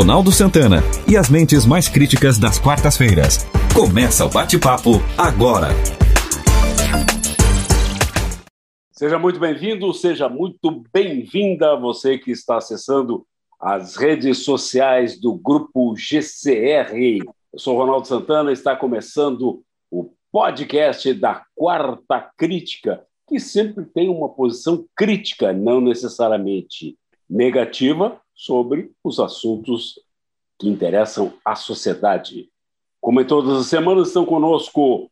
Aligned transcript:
Ronaldo 0.00 0.32
Santana 0.32 0.78
e 1.06 1.14
as 1.14 1.28
mentes 1.28 1.66
mais 1.66 1.86
críticas 1.86 2.38
das 2.38 2.58
quartas-feiras. 2.58 3.44
Começa 3.74 4.24
o 4.24 4.30
bate-papo 4.30 4.92
agora. 5.18 5.68
Seja 8.90 9.18
muito 9.18 9.38
bem-vindo, 9.38 9.92
seja 9.92 10.26
muito 10.26 10.82
bem-vinda 10.90 11.76
você 11.76 12.16
que 12.16 12.30
está 12.30 12.56
acessando 12.56 13.26
as 13.60 13.94
redes 13.96 14.38
sociais 14.38 15.20
do 15.20 15.34
grupo 15.34 15.94
GCR. 15.94 17.18
Eu 17.52 17.58
sou 17.58 17.76
Ronaldo 17.76 18.08
Santana, 18.08 18.52
está 18.52 18.74
começando 18.74 19.62
o 19.90 20.14
podcast 20.32 21.12
da 21.12 21.44
Quarta 21.54 22.26
Crítica, 22.38 23.04
que 23.28 23.38
sempre 23.38 23.84
tem 23.84 24.08
uma 24.08 24.30
posição 24.30 24.82
crítica, 24.96 25.52
não 25.52 25.78
necessariamente 25.78 26.96
negativa, 27.28 28.18
sobre 28.40 28.90
os 29.04 29.20
assuntos 29.20 30.00
que 30.58 30.66
interessam 30.66 31.34
à 31.44 31.54
sociedade. 31.54 32.48
Como 32.98 33.20
em 33.20 33.26
todas 33.26 33.58
as 33.58 33.66
semanas, 33.66 34.08
estão 34.08 34.24
conosco 34.24 35.10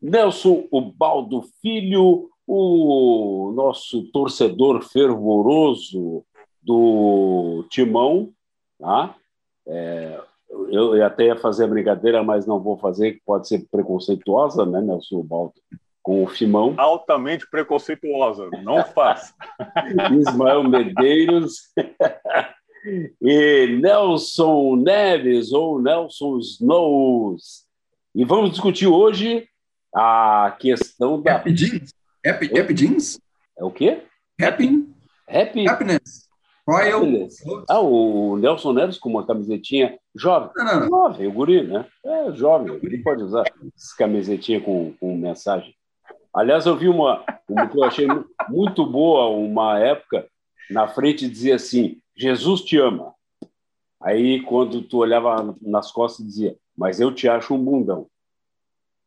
Nelson 0.00 0.66
Ubaldo 0.72 1.42
Filho, 1.60 2.30
o 2.46 3.52
nosso 3.54 4.10
torcedor 4.10 4.82
fervoroso 4.82 6.24
do 6.62 7.66
Timão. 7.68 8.32
Tá? 8.78 9.14
É, 9.68 10.18
eu 10.70 11.04
até 11.04 11.26
ia 11.26 11.36
fazer 11.36 11.64
a 11.64 11.68
brincadeira, 11.68 12.22
mas 12.22 12.46
não 12.46 12.58
vou 12.58 12.78
fazer, 12.78 13.12
que 13.12 13.22
pode 13.26 13.46
ser 13.46 13.66
preconceituosa, 13.70 14.64
né, 14.64 14.80
Nelson 14.80 15.16
Ubaldo? 15.16 15.54
Com 16.02 16.24
o 16.24 16.32
Timão. 16.32 16.74
Altamente 16.78 17.48
preconceituosa, 17.50 18.48
não 18.62 18.82
faça. 18.84 19.34
Ismael 20.18 20.64
Medeiros. 20.64 21.70
e 23.20 23.78
Nelson 23.80 24.76
Neves 24.76 25.52
ou 25.52 25.80
Nelson 25.80 26.38
Snows. 26.38 27.66
E 28.14 28.24
vamos 28.24 28.50
discutir 28.50 28.86
hoje 28.86 29.46
a 29.94 30.56
questão 30.58 31.20
da. 31.20 31.36
Happy 31.36 31.52
Jeans? 31.52 31.94
Happy, 32.24 32.58
happy 32.58 32.74
Jeans? 32.74 33.20
É 33.58 33.64
o 33.64 33.70
quê? 33.70 34.02
Happy. 34.40 34.88
Happy. 35.28 35.68
Happiness. 35.68 36.28
Royal. 36.66 37.02
Happiness. 37.02 37.36
Ah, 37.68 37.80
o 37.80 38.36
Nelson 38.36 38.72
Neves 38.72 38.98
com 38.98 39.08
uma 39.08 39.26
camisetinha 39.26 39.98
jovem. 40.14 40.50
Não, 40.56 40.64
não, 40.64 40.80
não. 40.80 40.88
Jovem, 40.88 41.26
o 41.26 41.32
guri, 41.32 41.66
né? 41.66 41.86
É 42.04 42.32
jovem, 42.32 42.78
ele 42.82 42.98
pode 42.98 43.22
usar 43.22 43.44
essa 43.76 43.96
camisetinha 43.96 44.60
com, 44.60 44.92
com 44.98 45.16
mensagem. 45.16 45.74
Aliás, 46.32 46.64
eu 46.66 46.76
vi 46.76 46.88
uma, 46.88 47.24
uma 47.48 47.66
que 47.66 47.76
eu 47.76 47.82
achei 47.82 48.06
muito 48.48 48.86
boa, 48.86 49.26
uma 49.28 49.78
época, 49.80 50.26
na 50.70 50.86
frente 50.86 51.28
dizia 51.28 51.56
assim: 51.56 51.98
Jesus 52.20 52.60
te 52.62 52.76
ama. 52.76 53.14
Aí, 53.98 54.42
quando 54.42 54.82
tu 54.82 54.98
olhava 54.98 55.56
nas 55.60 55.90
costas, 55.90 56.26
dizia, 56.26 56.54
mas 56.76 57.00
eu 57.00 57.14
te 57.14 57.26
acho 57.28 57.54
um 57.54 57.64
bundão. 57.64 58.06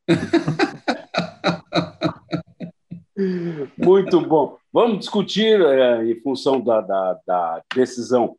Muito 3.78 4.20
bom. 4.22 4.58
Vamos 4.72 5.00
discutir, 5.00 5.60
é, 5.62 6.04
em 6.04 6.20
função 6.22 6.60
da, 6.60 6.82
da, 6.82 7.20
da, 7.26 7.62
decisão 7.76 8.36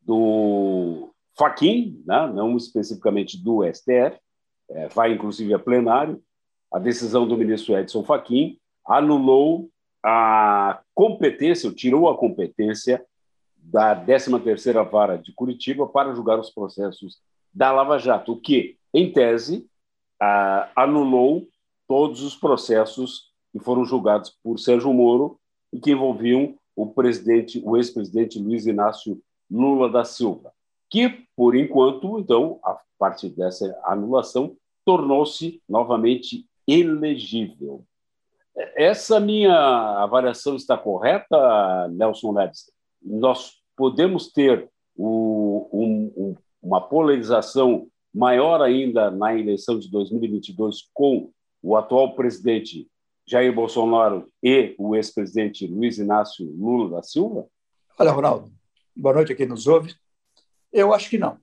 do 0.00 1.12
Faquin, 1.36 2.00
né? 2.06 2.30
não 2.32 2.56
especificamente 2.56 3.36
do 3.42 3.64
STF, 3.64 4.16
é, 4.70 4.86
vai 4.88 5.12
inclusive 5.12 5.52
a 5.52 5.58
plenário, 5.58 6.22
a 6.72 6.78
decisão 6.78 7.26
do 7.26 7.36
ministro 7.36 7.76
Edson 7.76 8.04
Fachin 8.04 8.58
anulou 8.86 9.68
a 10.04 10.80
competência, 10.94 11.72
tirou 11.72 12.08
a 12.08 12.16
competência 12.16 13.04
da 13.62 13.94
13ª 13.94 14.88
Vara 14.88 15.16
de 15.16 15.32
Curitiba 15.32 15.86
para 15.86 16.14
julgar 16.14 16.38
os 16.38 16.50
processos 16.50 17.20
da 17.54 17.70
Lava 17.70 17.98
Jato, 17.98 18.32
o 18.32 18.40
que, 18.40 18.76
em 18.92 19.12
tese, 19.12 19.66
anulou 20.74 21.48
todos 21.86 22.22
os 22.22 22.36
processos 22.36 23.30
que 23.52 23.60
foram 23.60 23.84
julgados 23.84 24.36
por 24.42 24.58
Sérgio 24.58 24.92
Moro 24.92 25.38
e 25.72 25.78
que 25.78 25.92
envolviam 25.92 26.56
o 26.74 26.86
presidente, 26.86 27.62
o 27.64 27.76
ex-presidente 27.76 28.38
Luiz 28.38 28.66
Inácio 28.66 29.20
Lula 29.50 29.90
da 29.90 30.04
Silva, 30.04 30.52
que, 30.88 31.26
por 31.36 31.54
enquanto, 31.54 32.18
então, 32.18 32.58
a 32.64 32.78
partir 32.98 33.28
dessa 33.30 33.78
anulação, 33.84 34.56
tornou-se 34.84 35.62
novamente 35.68 36.46
elegível. 36.66 37.84
Essa 38.74 39.20
minha 39.20 39.54
avaliação 40.02 40.56
está 40.56 40.78
correta, 40.78 41.88
Nelson 41.88 42.32
Neves? 42.32 42.71
Nós 43.04 43.54
podemos 43.76 44.32
ter 44.32 44.68
o, 44.96 45.68
um, 45.72 46.36
uma 46.62 46.80
polarização 46.80 47.88
maior 48.14 48.60
ainda 48.60 49.10
na 49.10 49.34
eleição 49.34 49.78
de 49.78 49.90
2022 49.90 50.88
com 50.92 51.32
o 51.62 51.76
atual 51.76 52.14
presidente 52.14 52.88
Jair 53.26 53.54
Bolsonaro 53.54 54.26
e 54.42 54.74
o 54.78 54.94
ex-presidente 54.94 55.66
Luiz 55.66 55.98
Inácio 55.98 56.44
Lula 56.44 56.96
da 56.96 57.02
Silva? 57.02 57.46
Olha, 57.98 58.10
Ronaldo, 58.10 58.52
boa 58.94 59.14
noite 59.14 59.32
a 59.32 59.36
quem 59.36 59.46
nos 59.46 59.66
ouve. 59.66 59.94
Eu 60.72 60.92
acho 60.92 61.08
que 61.08 61.18
não. 61.18 61.38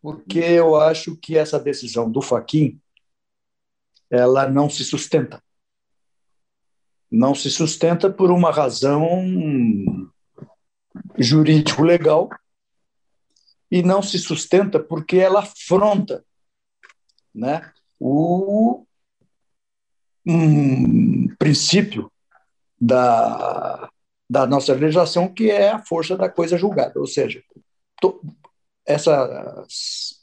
Porque 0.00 0.38
eu 0.38 0.76
acho 0.76 1.16
que 1.16 1.36
essa 1.36 1.58
decisão 1.58 2.10
do 2.10 2.22
Faquin 2.22 2.78
ela 4.10 4.48
não 4.48 4.70
se 4.70 4.84
sustenta. 4.84 5.42
Não 7.10 7.34
se 7.34 7.50
sustenta 7.50 8.10
por 8.10 8.30
uma 8.30 8.50
razão 8.50 9.97
jurídico-legal 11.18 12.30
e 13.70 13.82
não 13.82 14.02
se 14.02 14.18
sustenta 14.18 14.80
porque 14.80 15.16
ela 15.16 15.40
afronta 15.40 16.24
né, 17.34 17.72
o 17.98 18.84
um 20.26 21.34
princípio 21.36 22.10
da, 22.80 23.88
da 24.28 24.46
nossa 24.46 24.74
legislação, 24.74 25.32
que 25.32 25.50
é 25.50 25.70
a 25.70 25.82
força 25.82 26.16
da 26.16 26.28
coisa 26.28 26.58
julgada. 26.58 27.00
Ou 27.00 27.06
seja, 27.06 27.42
to, 28.00 28.20
essas 28.86 30.22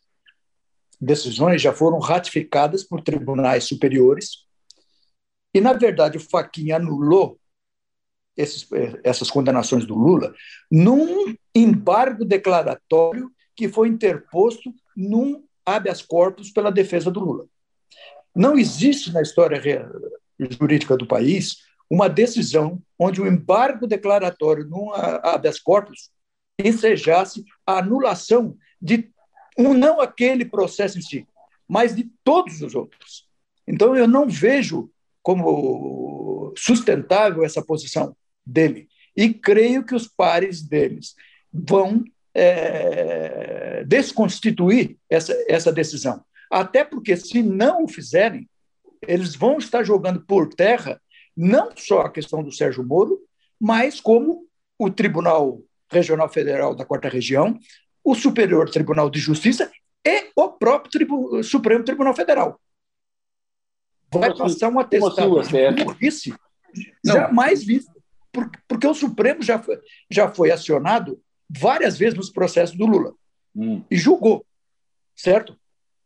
decisões 1.01 1.61
já 1.61 1.73
foram 1.73 1.99
ratificadas 1.99 2.83
por 2.83 3.01
tribunais 3.01 3.65
superiores 3.65 4.45
e, 5.53 5.61
na 5.61 5.73
verdade, 5.73 6.17
o 6.17 6.21
Fachin 6.21 6.71
anulou 6.71 7.39
esses, 8.35 8.67
essas 9.03 9.29
condenações 9.29 9.85
do 9.85 9.95
Lula 9.95 10.33
num 10.69 11.35
embargo 11.53 12.25
declaratório 12.25 13.31
que 13.55 13.69
foi 13.69 13.87
interposto 13.87 14.73
num 14.95 15.43
habeas 15.65 16.01
corpus 16.01 16.51
pela 16.51 16.71
defesa 16.71 17.09
do 17.09 17.19
Lula. 17.19 17.45
Não 18.35 18.57
existe 18.57 19.11
na 19.11 19.21
história 19.21 19.61
jurídica 20.37 20.97
do 20.97 21.07
país 21.07 21.57
uma 21.89 22.09
decisão 22.09 22.81
onde 22.99 23.21
o 23.21 23.27
embargo 23.27 23.87
declaratório 23.87 24.65
num 24.65 24.91
habeas 24.93 25.59
corpus 25.59 26.09
ensejasse 26.59 27.43
a 27.65 27.79
anulação 27.79 28.57
de 28.81 29.09
um, 29.57 29.73
não 29.73 30.01
aquele 30.01 30.45
processo 30.45 30.97
em 30.97 31.01
si, 31.01 31.27
mas 31.67 31.95
de 31.95 32.09
todos 32.23 32.61
os 32.61 32.75
outros. 32.75 33.25
Então, 33.67 33.95
eu 33.95 34.07
não 34.07 34.27
vejo 34.27 34.89
como 35.23 36.53
sustentável 36.57 37.43
essa 37.43 37.63
posição 37.63 38.15
dele. 38.45 38.87
E 39.15 39.33
creio 39.33 39.83
que 39.83 39.95
os 39.95 40.07
pares 40.07 40.61
deles 40.61 41.15
vão 41.51 42.03
é, 42.33 43.83
desconstituir 43.85 44.97
essa, 45.09 45.33
essa 45.47 45.71
decisão. 45.71 46.23
Até 46.51 46.83
porque, 46.83 47.15
se 47.15 47.41
não 47.41 47.83
o 47.83 47.87
fizerem, 47.87 48.49
eles 49.07 49.35
vão 49.35 49.57
estar 49.57 49.83
jogando 49.83 50.21
por 50.21 50.49
terra 50.49 51.01
não 51.35 51.71
só 51.75 52.01
a 52.01 52.11
questão 52.11 52.43
do 52.43 52.51
Sérgio 52.51 52.83
Moro, 52.83 53.19
mas 53.59 53.99
como 53.99 54.45
o 54.77 54.89
Tribunal 54.89 55.61
Regional 55.89 56.29
Federal 56.29 56.75
da 56.75 56.85
Quarta 56.85 57.09
Região, 57.09 57.57
o 58.03 58.15
Superior 58.15 58.69
Tribunal 58.69 59.09
de 59.09 59.19
Justiça 59.19 59.71
e 60.05 60.29
o 60.35 60.49
próprio 60.49 60.91
Tribu 60.91 61.43
Supremo 61.43 61.83
Tribunal 61.83 62.15
Federal. 62.15 62.59
Vai 64.13 64.29
assim? 64.29 64.37
passar 64.37 64.69
um 64.69 64.79
assim 64.79 64.97
atestado 64.97 65.39
assim, 65.39 65.73
de 65.73 65.83
burrice 65.83 66.33
jamais 67.03 67.63
visto 67.63 67.91
porque 68.67 68.87
o 68.87 68.93
Supremo 68.93 69.41
já 69.41 69.59
foi, 69.59 69.79
já 70.09 70.29
foi 70.29 70.51
acionado 70.51 71.21
várias 71.49 71.97
vezes 71.97 72.15
nos 72.15 72.29
processos 72.29 72.75
do 72.75 72.85
Lula 72.85 73.13
hum. 73.55 73.83
e 73.89 73.95
julgou, 73.95 74.45
certo? 75.15 75.57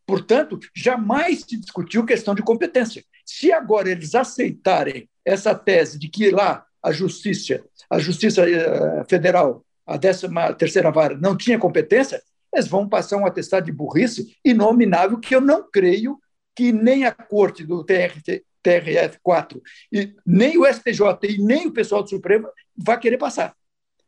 Portanto, 0.06 0.60
jamais 0.76 1.42
se 1.42 1.58
discutiu 1.58 2.06
questão 2.06 2.34
de 2.34 2.42
competência. 2.42 3.04
Se 3.26 3.52
agora 3.52 3.92
eles 3.92 4.16
aceitarem 4.16 5.08
essa 5.24 5.54
tese 5.54 6.00
de 6.00 6.10
que 6.10 6.32
lá 6.32 6.66
a 6.82 6.92
Justiça, 6.92 7.64
a 7.90 8.00
Justiça 8.00 8.50
eh, 8.50 9.04
Federal, 9.08 9.64
a 9.86 9.98
13 9.98 10.28
terceira 10.58 10.92
vara, 10.92 11.16
não 11.16 11.38
tinha 11.38 11.60
competência, 11.60 12.22
eles 12.54 12.68
vão 12.68 12.90
passar 12.90 13.18
um 13.18 13.26
atestado 13.26 13.66
de 13.66 13.72
burrice 13.72 14.36
inominável 14.44 15.20
que 15.20 15.36
eu 15.36 15.42
não 15.42 15.70
creio 15.70 16.20
que 16.56 16.72
nem 16.72 17.06
a 17.06 17.12
corte 17.12 17.64
do 17.64 17.84
TRT, 17.84 18.44
TRF4, 18.70 19.62
e 19.92 20.16
nem 20.26 20.58
o 20.58 20.66
STJ 20.66 21.04
e 21.24 21.38
nem 21.38 21.68
o 21.68 21.72
pessoal 21.72 22.04
do 22.04 22.10
Supremo 22.10 22.48
vai 22.76 23.00
querer 23.00 23.18
passar, 23.18 23.56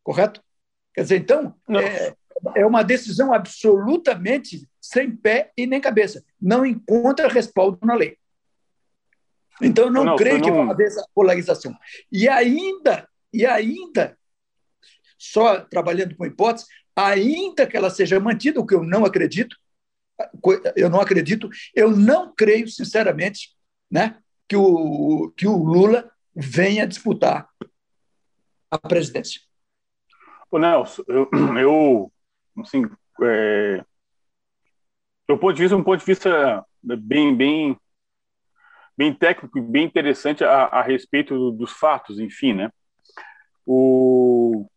correto? 0.04 0.42
Quer 0.94 1.02
dizer, 1.04 1.18
então, 1.18 1.56
é, 1.70 2.14
é 2.56 2.66
uma 2.66 2.84
decisão 2.84 3.34
absolutamente 3.34 4.68
sem 4.80 5.16
pé 5.16 5.52
e 5.56 5.66
nem 5.66 5.80
cabeça. 5.80 6.24
Não 6.42 6.66
encontra 6.66 7.28
respaldo 7.28 7.80
na 7.82 7.96
lei. 7.96 8.18
Então, 9.62 9.86
eu 9.86 9.92
não, 9.92 10.04
não 10.04 10.16
creio 10.16 10.42
que 10.42 10.52
vai 10.52 10.70
haver 10.70 10.88
essa 10.88 11.06
polarização. 11.14 11.74
E 12.12 12.28
ainda, 12.28 13.08
e 13.32 13.46
ainda, 13.46 14.18
só 15.18 15.62
trabalhando 15.62 16.16
com 16.16 16.26
hipótese, 16.26 16.66
ainda 16.96 17.68
que 17.68 17.78
ela 17.78 17.90
seja 17.90 18.20
mantida, 18.20 18.60
o 18.60 18.66
que 18.66 18.74
eu 18.74 18.84
não 18.84 19.06
acredito, 19.06 19.56
eu 20.76 20.90
não 20.90 21.00
acredito, 21.00 21.50
eu 21.76 21.92
não 21.92 22.34
creio, 22.34 22.68
sinceramente, 22.68 23.56
né, 23.90 24.18
que, 24.52 24.56
o, 24.58 25.32
que 25.38 25.48
o 25.48 25.56
Lula 25.56 26.12
venha 26.36 26.86
disputar 26.86 27.48
a 28.70 28.78
presidência. 28.78 29.40
Ô, 30.52 30.60
Nelson, 30.60 31.04
eu, 31.08 31.30
eu 31.58 32.12
assim, 32.60 32.84
é, 33.24 33.86
do 35.26 35.38
ponto 35.38 35.54
de 35.54 35.62
vista, 35.62 35.78
um 35.78 35.84
ponto 35.84 36.02
de 36.02 36.06
vista 36.06 36.66
bem, 36.84 37.34
bem, 37.34 37.80
bem 38.98 39.14
técnico, 39.14 39.62
bem 39.62 39.86
interessante 39.86 40.44
a, 40.44 40.66
a 40.66 40.82
respeito 40.82 41.52
dos 41.52 41.72
fatos, 41.72 42.20
enfim, 42.20 42.52
né? 42.52 42.70
O, 43.66 44.68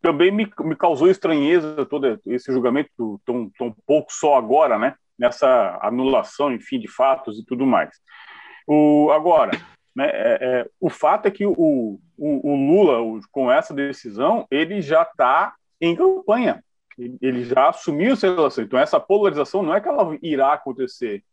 também 0.00 0.30
me, 0.30 0.50
me 0.60 0.76
causou 0.76 1.10
estranheza 1.10 1.84
todo 1.84 2.18
esse 2.24 2.50
julgamento 2.50 3.20
tão, 3.22 3.50
tão 3.50 3.76
pouco 3.86 4.10
só 4.10 4.36
agora, 4.36 4.78
né? 4.78 4.94
Nessa 5.18 5.78
anulação, 5.82 6.50
enfim, 6.50 6.80
de 6.80 6.88
fatos 6.88 7.38
e 7.38 7.44
tudo 7.44 7.66
mais. 7.66 7.90
O, 8.68 9.10
agora, 9.10 9.52
né, 9.96 10.10
é, 10.12 10.38
é, 10.40 10.70
o 10.78 10.90
fato 10.90 11.26
é 11.26 11.30
que 11.30 11.46
o, 11.46 11.54
o, 11.56 11.98
o 12.18 12.54
Lula, 12.54 13.00
o, 13.00 13.18
com 13.32 13.50
essa 13.50 13.72
decisão, 13.72 14.46
ele 14.50 14.82
já 14.82 15.02
está 15.02 15.54
em 15.80 15.96
campanha. 15.96 16.62
Ele 16.98 17.44
já 17.44 17.70
assumiu 17.70 18.12
essa 18.12 18.32
relação. 18.32 18.62
Então, 18.62 18.78
essa 18.78 19.00
polarização 19.00 19.62
não 19.62 19.74
é 19.74 19.80
que 19.80 19.88
ela 19.88 20.18
irá 20.20 20.52
acontecer, 20.52 21.24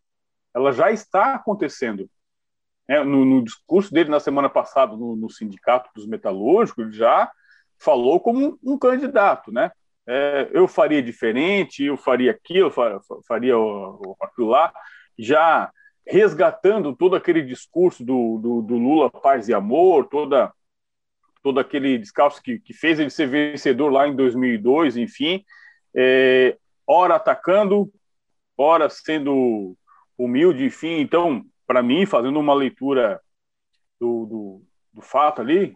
ela 0.54 0.72
já 0.72 0.92
está 0.92 1.36
acontecendo. 1.36 2.10
É, 2.88 3.04
no, 3.04 3.26
no, 3.26 3.44
discurso 3.44 3.92
dele 3.92 4.10
na 4.10 4.20
semana 4.20 4.48
passada 4.48 4.96
no, 4.96 5.16
no 5.16 5.30
Sindicato 5.30 5.90
dos 5.94 6.06
Metalúrgicos, 6.08 6.86
ele 6.86 6.94
já 6.94 7.30
falou 7.78 8.20
como 8.20 8.60
um, 8.64 8.74
um 8.74 8.78
candidato, 8.78 9.52
né? 9.52 9.72
É, 10.08 10.50
eu 10.54 10.68
faria 10.68 11.02
diferente, 11.02 11.84
eu 11.84 11.98
faria 11.98 12.32
aquilo, 12.32 12.68
eu 12.68 13.22
faria 13.28 13.56
aquilo 14.22 14.48
lá, 14.48 14.72
já 15.18 15.72
resgatando 16.08 16.96
todo 16.96 17.16
aquele 17.16 17.42
discurso 17.42 18.04
do, 18.04 18.38
do, 18.38 18.62
do, 18.62 18.78
Lula 18.78 19.10
paz 19.10 19.50
e 19.50 19.54
amor, 19.54 20.08
toda 20.08 20.54
todo 21.42 21.60
aquele 21.60 21.98
discurso 21.98 22.42
que, 22.42 22.60
que 22.60 22.74
fez 22.74 23.00
ele 23.00 23.12
ser 23.12 23.28
vencedor 23.28 23.92
lá 23.92 24.08
em 24.08 24.16
2002, 24.16 24.98
enfim, 24.98 25.46
é, 25.96 26.58
ora 26.88 27.16
atacando, 27.16 27.92
ora 28.58 28.90
sendo 28.90 29.78
humilde, 30.18 30.66
enfim. 30.66 31.00
Então, 31.00 31.46
para 31.68 31.84
mim, 31.84 32.06
fazendo 32.06 32.40
uma 32.40 32.54
leitura 32.54 33.22
do, 34.00 34.26
do, 34.26 34.64
do 34.94 35.02
fato 35.02 35.42
ali, 35.42 35.76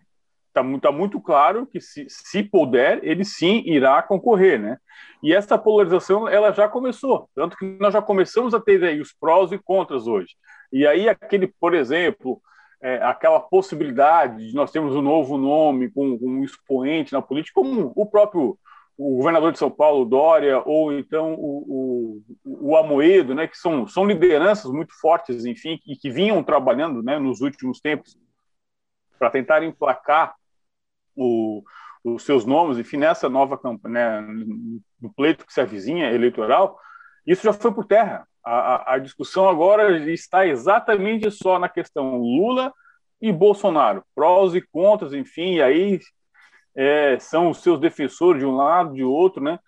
está 0.60 0.64
muito, 0.64 0.82
tá 0.82 0.92
muito 0.92 1.22
claro 1.22 1.66
que 1.66 1.80
se, 1.80 2.06
se 2.10 2.44
puder, 2.44 3.00
ele 3.04 3.24
sim 3.24 3.64
irá 3.66 4.02
concorrer, 4.02 4.60
né? 4.60 4.78
E 5.22 5.34
essa 5.34 5.58
polarização, 5.58 6.28
ela 6.28 6.52
já 6.52 6.68
começou, 6.68 7.30
tanto 7.36 7.58
que 7.58 7.66
nós 7.80 7.94
já 7.94 8.02
começamos 8.02 8.54
a 8.54 8.60
ter 8.60 8.84
aí 8.84 9.02
os 9.02 9.14
prós 9.14 9.52
e 9.52 9.58
contras 9.58 10.08
hoje. 10.08 10.36
E 10.72 10.86
aí 10.88 11.10
aquele, 11.10 11.48
por 11.48 11.74
exemplo, 11.74 12.42
é, 12.82 12.96
aquela 13.04 13.40
possibilidade 13.40 14.48
de 14.48 14.56
nós 14.56 14.72
termos 14.72 14.96
um 14.96 15.02
novo 15.02 15.38
nome 15.38 15.90
com, 15.92 16.18
com 16.18 16.26
um 16.26 16.44
expoente 16.44 17.14
na 17.14 17.22
política, 17.22 17.60
como 17.60 17.92
o 17.96 18.06
próprio 18.06 18.58
o 18.98 19.16
governador 19.16 19.54
de 19.54 19.58
São 19.58 19.72
Paulo, 19.72 20.04
Dória, 20.04 20.62
ou 20.66 20.92
então 20.92 21.34
o, 21.36 22.22
o, 22.44 22.70
o 22.70 22.76
Amoedo, 22.76 23.34
né, 23.34 23.48
que 23.48 23.58
são, 23.58 23.88
são 23.88 24.06
lideranças 24.06 24.70
muito 24.70 24.94
fortes, 25.00 25.46
enfim, 25.46 25.80
e 25.88 25.96
que 25.96 26.12
vinham 26.12 26.44
trabalhando 26.44 27.02
né, 27.02 27.18
nos 27.18 27.40
últimos 27.40 27.80
tempos 27.80 28.18
para 29.18 29.30
tentar 29.30 29.64
emplacar 29.64 30.36
o, 31.16 31.64
os 32.04 32.24
seus 32.24 32.46
nomes, 32.46 32.78
enfim, 32.78 32.98
nessa 32.98 33.30
nova 33.30 33.58
campanha, 33.58 34.22
né, 34.22 34.44
no 35.02 35.14
pleito 35.14 35.46
que 35.46 35.54
se 35.54 35.62
avizinha 35.62 36.12
eleitoral, 36.12 36.80
isso 37.26 37.44
já 37.44 37.54
foi 37.54 37.74
por 37.74 37.86
terra. 37.86 38.28
A, 38.44 38.54
a, 38.54 38.94
a 38.96 38.98
discussão 38.98 39.48
agora 39.48 39.98
está 40.12 40.48
exatamente 40.48 41.30
só 41.30 41.60
na 41.60 41.70
questão 41.70 42.18
Lula 42.18 42.74
e 43.22 43.32
Bolsonaro, 43.32 44.04
prós 44.16 44.56
e 44.56 44.62
contras, 44.62 45.14
enfim, 45.14 45.56
e 45.56 45.62
aí 45.62 46.00
é, 46.76 47.20
são 47.20 47.50
os 47.50 47.62
seus 47.62 47.80
defensores 47.80 48.40
de 48.40 48.46
um 48.46 48.56
lado, 48.56 48.94
de 48.94 49.04
outro, 49.04 49.44
né? 49.44 49.60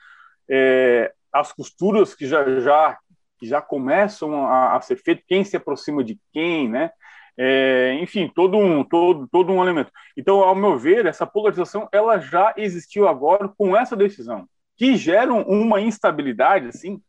É, 0.50 1.14
as 1.32 1.52
costuras 1.52 2.16
que 2.16 2.26
já, 2.26 2.60
já, 2.60 2.98
que 3.38 3.48
já 3.48 3.62
começam 3.62 4.46
a, 4.46 4.76
a, 4.76 4.82
ser 4.82 4.98
feitas, 4.98 5.26
quem 5.28 5.44
se 5.44 5.58
aproxima 5.58 6.04
de 6.04 6.20
quem, 6.32 6.70
né? 6.70 6.92
É, 7.38 7.94
enfim, 8.02 8.32
todo 8.34 8.58
um, 8.58 8.84
todo, 8.84 9.28
todo 9.28 9.52
um 9.52 9.64
elemento. 9.64 9.92
Então, 10.18 10.42
ao 10.42 10.56
meu 10.56 10.78
ver, 10.78 11.06
essa 11.06 11.26
polarização 11.26 11.88
ela 11.92 12.20
já 12.20 12.54
existiu 12.58 13.08
agora 13.08 13.48
com 13.48 13.76
essa 13.76 13.96
decisão, 13.96 14.48
que 14.78 14.96
gera 14.96 15.34
uma 15.34 15.80
instabilidade 15.80 16.68
assim 16.68 17.02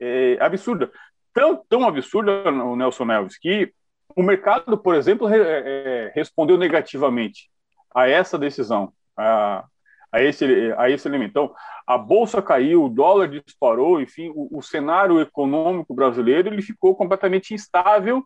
é, 0.00 0.38
absurda. 0.40 0.90
Tão, 1.32 1.62
tão 1.68 1.86
absurda, 1.86 2.50
o 2.50 2.76
Nelson 2.76 3.04
Neves, 3.04 3.38
que 3.38 3.72
o 4.14 4.22
mercado, 4.22 4.78
por 4.78 4.94
exemplo, 4.94 5.26
re, 5.26 5.38
é, 5.38 6.12
respondeu 6.14 6.56
negativamente 6.56 7.50
a 7.94 8.08
essa 8.08 8.38
decisão 8.38 8.92
a, 9.16 9.64
a, 10.16 10.22
esse, 10.22 10.72
a 10.78 10.90
esse 10.90 11.06
elemento. 11.06 11.30
Então, 11.30 11.54
a 11.86 11.98
bolsa 11.98 12.40
caiu, 12.40 12.84
o 12.84 12.88
dólar 12.88 13.28
disparou, 13.28 14.00
enfim, 14.00 14.32
o, 14.34 14.58
o, 14.58 14.62
cenário 14.62 15.20
econômico 15.20 15.94
brasileiro 15.94 16.48
ele 16.48 16.62
ficou 16.62 16.96
completamente 16.96 17.52
instável 17.52 18.24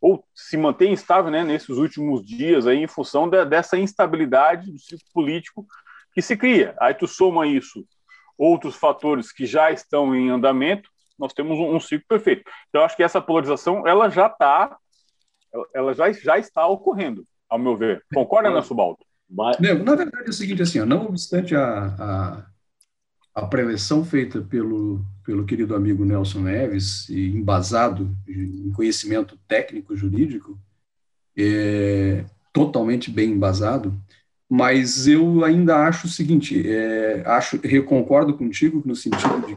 ou 0.00 0.24
se 0.34 0.56
mantém 0.56 0.92
instável, 0.92 1.30
né, 1.30 1.42
nesses 1.42 1.76
últimos 1.76 2.24
dias 2.24 2.66
aí 2.66 2.78
em 2.78 2.86
função 2.86 3.28
da, 3.28 3.44
dessa 3.44 3.78
instabilidade 3.78 4.70
do 4.70 4.78
ciclo 4.78 5.04
político 5.12 5.66
que 6.12 6.22
se 6.22 6.36
cria. 6.36 6.74
Aí 6.78 6.94
tu 6.94 7.06
soma 7.06 7.46
isso 7.46 7.84
outros 8.36 8.76
fatores 8.76 9.32
que 9.32 9.44
já 9.44 9.70
estão 9.70 10.14
em 10.14 10.30
andamento, 10.30 10.88
nós 11.18 11.32
temos 11.32 11.58
um, 11.58 11.74
um 11.76 11.80
ciclo 11.80 12.06
perfeito. 12.08 12.42
Então, 12.68 12.82
acho 12.82 12.96
que 12.96 13.02
essa 13.02 13.20
polarização 13.20 13.86
ela 13.86 14.08
já 14.08 14.26
está, 14.26 14.76
ela 15.74 15.92
já, 15.94 16.10
já 16.12 16.38
está 16.38 16.66
ocorrendo, 16.66 17.24
ao 17.48 17.58
meu 17.58 17.76
ver. 17.76 18.02
Concorda, 18.14 18.50
Nelson 18.50 18.74
Balto? 18.74 19.09
Mas... 19.30 19.58
na 19.60 19.94
verdade 19.94 20.26
é 20.26 20.30
o 20.30 20.32
seguinte, 20.32 20.62
assim, 20.62 20.80
ó, 20.80 20.86
não 20.86 21.06
obstante 21.06 21.54
a, 21.54 21.86
a, 21.86 22.46
a 23.34 23.46
preleção 23.46 24.04
feita 24.04 24.40
pelo, 24.40 25.04
pelo 25.24 25.44
querido 25.44 25.74
amigo 25.74 26.04
Nelson 26.04 26.40
Neves, 26.40 27.08
e 27.08 27.28
embasado 27.28 28.16
em 28.28 28.72
conhecimento 28.72 29.38
técnico 29.46 29.96
jurídico, 29.96 30.58
é, 31.36 32.24
totalmente 32.52 33.10
bem 33.10 33.30
embasado, 33.30 33.98
mas 34.48 35.06
eu 35.06 35.44
ainda 35.44 35.86
acho 35.86 36.08
o 36.08 36.10
seguinte, 36.10 36.68
é, 36.68 37.22
acho, 37.24 37.60
concordo 37.86 38.36
contigo 38.36 38.82
no 38.84 38.96
sentido 38.96 39.46
de 39.46 39.56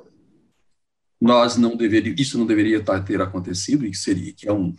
nós 1.19 1.57
não 1.57 1.75
deveria, 1.75 2.13
isso 2.17 2.37
não 2.37 2.45
deveria 2.45 2.83
ter 3.05 3.21
acontecido, 3.21 3.85
e 3.85 3.91
que 3.91 3.97
seria 3.97 4.33
que 4.33 4.47
é 4.47 4.51
um, 4.51 4.75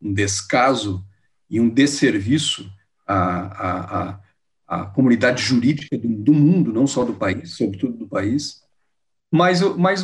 um 0.00 0.12
descaso 0.12 1.04
e 1.48 1.58
um 1.58 1.70
desserviço 1.70 2.70
a, 3.06 3.16
a, 3.16 4.10
a, 4.10 4.20
a 4.66 4.84
comunidade 4.84 5.42
jurídica 5.42 5.96
do, 5.96 6.08
do, 6.08 6.34
mundo, 6.34 6.72
não 6.72 6.86
só 6.86 7.04
do 7.04 7.14
país, 7.14 7.52
sobretudo 7.52 7.96
do 7.96 8.08
país. 8.08 8.62
Mas, 9.30 9.60
mas 9.76 10.02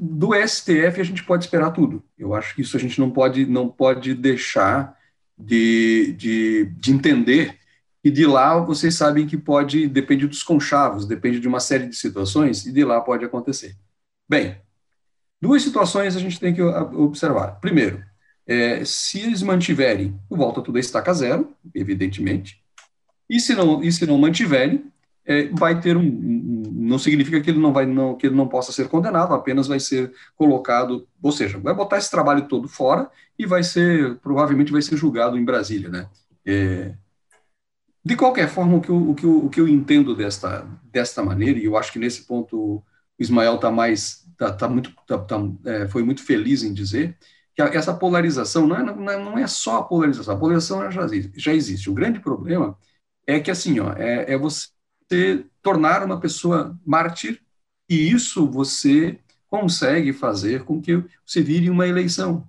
do 0.00 0.34
STF 0.34 1.00
a 1.00 1.04
gente 1.04 1.24
pode 1.24 1.44
esperar 1.44 1.70
tudo. 1.70 2.02
Eu 2.18 2.34
acho 2.34 2.54
que 2.54 2.62
isso 2.62 2.76
a 2.76 2.80
gente 2.80 2.98
não 2.98 3.10
pode, 3.10 3.46
não 3.46 3.68
pode 3.68 4.14
deixar 4.14 4.96
de, 5.38 6.14
de, 6.16 6.64
de 6.76 6.92
entender. 6.92 7.58
E 8.04 8.10
de 8.10 8.26
lá 8.26 8.58
vocês 8.58 8.94
sabem 8.94 9.26
que 9.26 9.36
pode, 9.36 9.86
depende 9.86 10.26
dos 10.26 10.42
conchavos, 10.42 11.06
depende 11.06 11.38
de 11.38 11.48
uma 11.48 11.60
série 11.60 11.86
de 11.86 11.96
situações, 11.96 12.66
e 12.66 12.72
de 12.72 12.84
lá 12.84 13.00
pode 13.00 13.24
acontecer. 13.24 13.76
Bem, 14.28 14.56
duas 15.40 15.62
situações 15.62 16.16
a 16.16 16.20
gente 16.20 16.40
tem 16.40 16.52
que 16.52 16.62
observar. 16.62 17.60
Primeiro, 17.60 18.02
é, 18.46 18.84
se 18.84 19.20
eles 19.20 19.42
mantiverem 19.42 20.18
o 20.28 20.36
volta 20.36 20.60
tudo 20.60 20.76
a 20.76 20.80
estaca 20.80 21.14
zero, 21.14 21.54
evidentemente, 21.74 22.61
e 23.32 23.40
se 23.40 23.54
não, 23.54 23.82
e 23.82 23.90
se 23.90 24.06
não 24.06 24.18
mantiverem, 24.18 24.92
é, 25.24 25.48
vai 25.48 25.80
ter 25.80 25.96
um, 25.96 26.02
um, 26.02 26.62
não 26.70 26.98
significa 26.98 27.40
que 27.40 27.50
ele 27.50 27.58
não 27.58 27.72
vai 27.72 27.86
não 27.86 28.14
que 28.14 28.26
ele 28.26 28.36
não 28.36 28.46
possa 28.46 28.72
ser 28.72 28.88
condenado, 28.88 29.32
apenas 29.32 29.66
vai 29.66 29.80
ser 29.80 30.12
colocado, 30.36 31.08
ou 31.22 31.32
seja, 31.32 31.58
vai 31.58 31.74
botar 31.74 31.96
esse 31.96 32.10
trabalho 32.10 32.46
todo 32.46 32.68
fora 32.68 33.10
e 33.38 33.46
vai 33.46 33.62
ser 33.62 34.18
provavelmente 34.18 34.70
vai 34.70 34.82
ser 34.82 34.96
julgado 34.98 35.38
em 35.38 35.44
Brasília, 35.44 35.88
né? 35.88 36.10
É, 36.44 36.94
de 38.04 38.16
qualquer 38.16 38.48
forma, 38.48 38.76
o 38.76 38.80
que, 38.82 38.90
eu, 38.90 39.10
o, 39.10 39.14
que 39.14 39.24
eu, 39.24 39.46
o 39.46 39.50
que 39.50 39.60
eu 39.60 39.68
entendo 39.68 40.14
desta, 40.14 40.66
desta 40.92 41.22
maneira, 41.22 41.58
e 41.58 41.64
eu 41.64 41.76
acho 41.76 41.92
que 41.92 41.98
nesse 41.98 42.26
ponto 42.26 42.56
o 42.58 42.84
Ismael 43.18 43.54
está 43.54 43.70
mais, 43.70 44.26
tá, 44.36 44.52
tá 44.52 44.68
muito, 44.68 44.92
tá, 45.06 45.18
tá, 45.18 45.36
é, 45.64 45.88
foi 45.88 46.02
muito 46.02 46.22
feliz 46.24 46.64
em 46.64 46.74
dizer, 46.74 47.16
que 47.54 47.62
essa 47.62 47.94
polarização 47.94 48.66
não 48.66 48.76
é, 48.76 48.82
não 48.82 49.10
é, 49.10 49.24
não 49.24 49.38
é 49.38 49.46
só 49.46 49.78
a 49.78 49.82
polarização, 49.84 50.34
a 50.34 50.38
polarização 50.38 50.90
já, 50.90 51.06
já 51.34 51.54
existe. 51.54 51.88
O 51.90 51.94
grande 51.94 52.18
problema 52.20 52.66
é 52.66 52.91
que 53.40 53.50
assim, 53.50 53.78
ó, 53.80 53.92
é, 53.94 54.32
é 54.32 54.38
você 54.38 55.46
tornar 55.62 56.02
uma 56.04 56.18
pessoa 56.20 56.78
mártir 56.84 57.40
E 57.88 58.10
isso 58.10 58.48
você 58.50 59.18
consegue 59.48 60.12
fazer 60.12 60.64
com 60.64 60.80
que 60.80 61.04
você 61.26 61.42
vire 61.42 61.68
uma 61.70 61.86
eleição. 61.86 62.48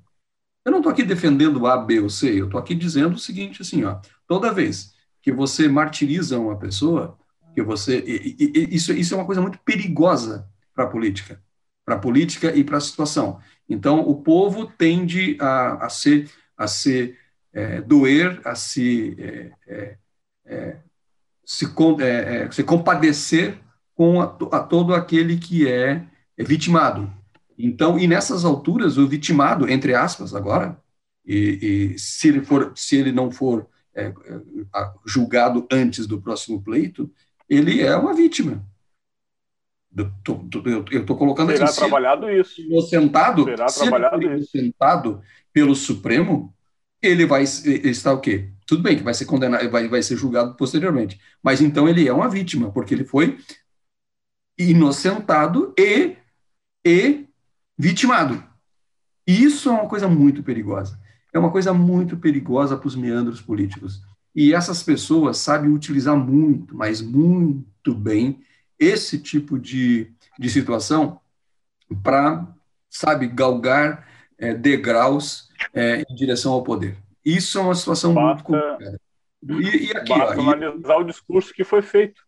Eu 0.66 0.72
não 0.72 0.80
estou 0.80 0.92
aqui 0.92 1.04
defendendo 1.04 1.68
A, 1.68 1.78
B 1.78 2.00
ou 2.00 2.10
C, 2.10 2.40
eu 2.40 2.46
estou 2.46 2.60
aqui 2.60 2.74
dizendo 2.74 3.16
o 3.16 3.20
seguinte, 3.20 3.62
assim, 3.62 3.84
ó, 3.84 4.00
toda 4.28 4.54
vez 4.54 4.94
que 5.22 5.32
você 5.32 5.68
martiriza 5.68 6.40
uma 6.40 6.58
pessoa, 6.58 7.18
que 7.54 7.62
você 7.62 8.00
e, 8.00 8.36
e, 8.40 8.76
isso, 8.76 8.94
isso 8.94 9.14
é 9.14 9.18
uma 9.18 9.26
coisa 9.26 9.42
muito 9.42 9.60
perigosa 9.60 10.50
para 10.74 10.86
a 10.86 10.88
política, 10.88 11.42
para 11.86 11.96
a 11.96 12.00
política 12.00 12.56
e 12.56 12.64
para 12.64 12.78
a 12.78 12.82
situação. 12.82 13.40
Então, 13.68 14.02
o 14.02 14.22
povo 14.22 14.66
tende 14.66 15.38
a, 15.40 15.86
a 15.86 15.90
ser, 15.90 16.30
a 16.58 16.68
se 16.68 17.16
é, 17.52 17.82
doer, 17.82 18.42
a 18.46 18.56
se, 18.56 19.16
é, 19.20 19.52
é, 19.68 19.98
é 20.46 20.78
se, 21.46 21.66
é, 22.00 22.06
é, 22.44 22.52
se 22.52 22.64
compadecer 22.64 23.60
com 23.96 24.22
a, 24.22 24.26
a, 24.52 24.60
todo 24.60 24.94
aquele 24.94 25.38
que 25.38 25.68
é, 25.70 26.06
vitimado. 26.38 27.12
Então, 27.58 28.00
e 28.00 28.08
nessas 28.08 28.46
alturas, 28.46 28.98
o 28.98 29.08
vitimado, 29.08 29.70
entre 29.70 29.94
aspas, 29.94 30.34
agora, 30.34 30.80
e, 31.26 31.94
e 31.94 32.00
se 32.00 32.30
ele 32.30 32.44
for, 32.44 32.72
se 32.76 32.96
ele 32.96 33.12
não 33.12 33.30
for 33.32 33.68
julgado 35.06 35.68
antes 35.72 36.08
do 36.08 36.20
próximo 36.20 36.62
pleito, 36.64 37.12
ele 37.48 37.82
é 37.82 37.96
uma 37.96 38.14
vítima. 38.14 38.66
Eu 39.96 40.12
estou 41.00 41.16
colocando 41.16 41.52
Será 41.52 41.66
aqui. 41.66 41.76
trabalhado 41.76 42.28
isso. 42.28 42.60
Inocentado, 42.60 43.44
Será 43.44 43.68
se 43.68 43.82
trabalhado 43.82 44.24
inocentado 44.24 45.22
pelo 45.54 45.76
Supremo, 45.76 46.52
ele 47.04 47.26
vai 47.26 47.44
estar 47.44 48.14
o 48.14 48.22
quê? 48.22 48.50
Tudo 48.66 48.82
bem 48.82 48.96
que 48.96 49.04
vai 49.04 49.14
ser 49.14 49.26
condenado, 49.26 49.70
vai, 49.70 49.88
vai 49.90 50.02
ser 50.02 50.16
julgado 50.16 50.56
posteriormente. 50.56 51.20
Mas 51.44 51.62
então 51.62 51.88
ele 51.88 52.08
é 52.08 52.14
uma 52.14 52.30
vítima, 52.30 52.72
porque 52.72 52.94
ele 52.94 53.04
foi 53.04 53.38
inocentado 54.58 55.74
e, 55.78 56.16
e 56.86 57.26
vitimado. 57.78 58.42
Isso 59.28 59.70
é 59.70 59.74
uma 59.74 59.90
coisa 59.90 60.08
muito 60.08 60.42
perigosa. 60.42 61.00
É 61.34 61.40
uma 61.40 61.52
coisa 61.52 61.74
muito 61.74 62.16
perigosa 62.18 62.78
para 62.78 62.88
os 62.88 62.96
meandros 62.96 63.42
políticos. 63.42 64.02
E 64.36 64.54
essas 64.54 64.82
pessoas 64.82 65.38
sabem 65.38 65.72
utilizar 65.72 66.16
muito, 66.16 66.76
mas 66.76 67.02
muito 67.02 67.94
bem, 67.94 68.42
esse 68.80 69.20
tipo 69.20 69.60
de, 69.60 70.12
de 70.40 70.50
situação 70.50 71.20
para, 72.02 72.48
sabe, 72.90 73.28
galgar 73.28 74.08
é, 74.44 74.54
degraus 74.54 75.50
é, 75.74 76.04
em 76.10 76.16
direção 76.16 76.54
ao 76.54 76.64
poder. 76.64 76.98
Isso 77.26 77.58
é 77.58 77.62
uma 77.62 77.76
situação 77.76 78.14
basta, 78.14 78.50
muito 78.50 78.64
complicada. 78.64 79.00
E, 79.44 79.88
e 79.88 79.98
aqui, 79.98 80.10
basta 80.10 80.42
ó, 80.42 80.52
analisar 80.52 80.96
e, 80.96 81.02
o 81.02 81.04
discurso 81.04 81.54
que 81.54 81.64
foi 81.64 81.82
feito. 81.82 82.22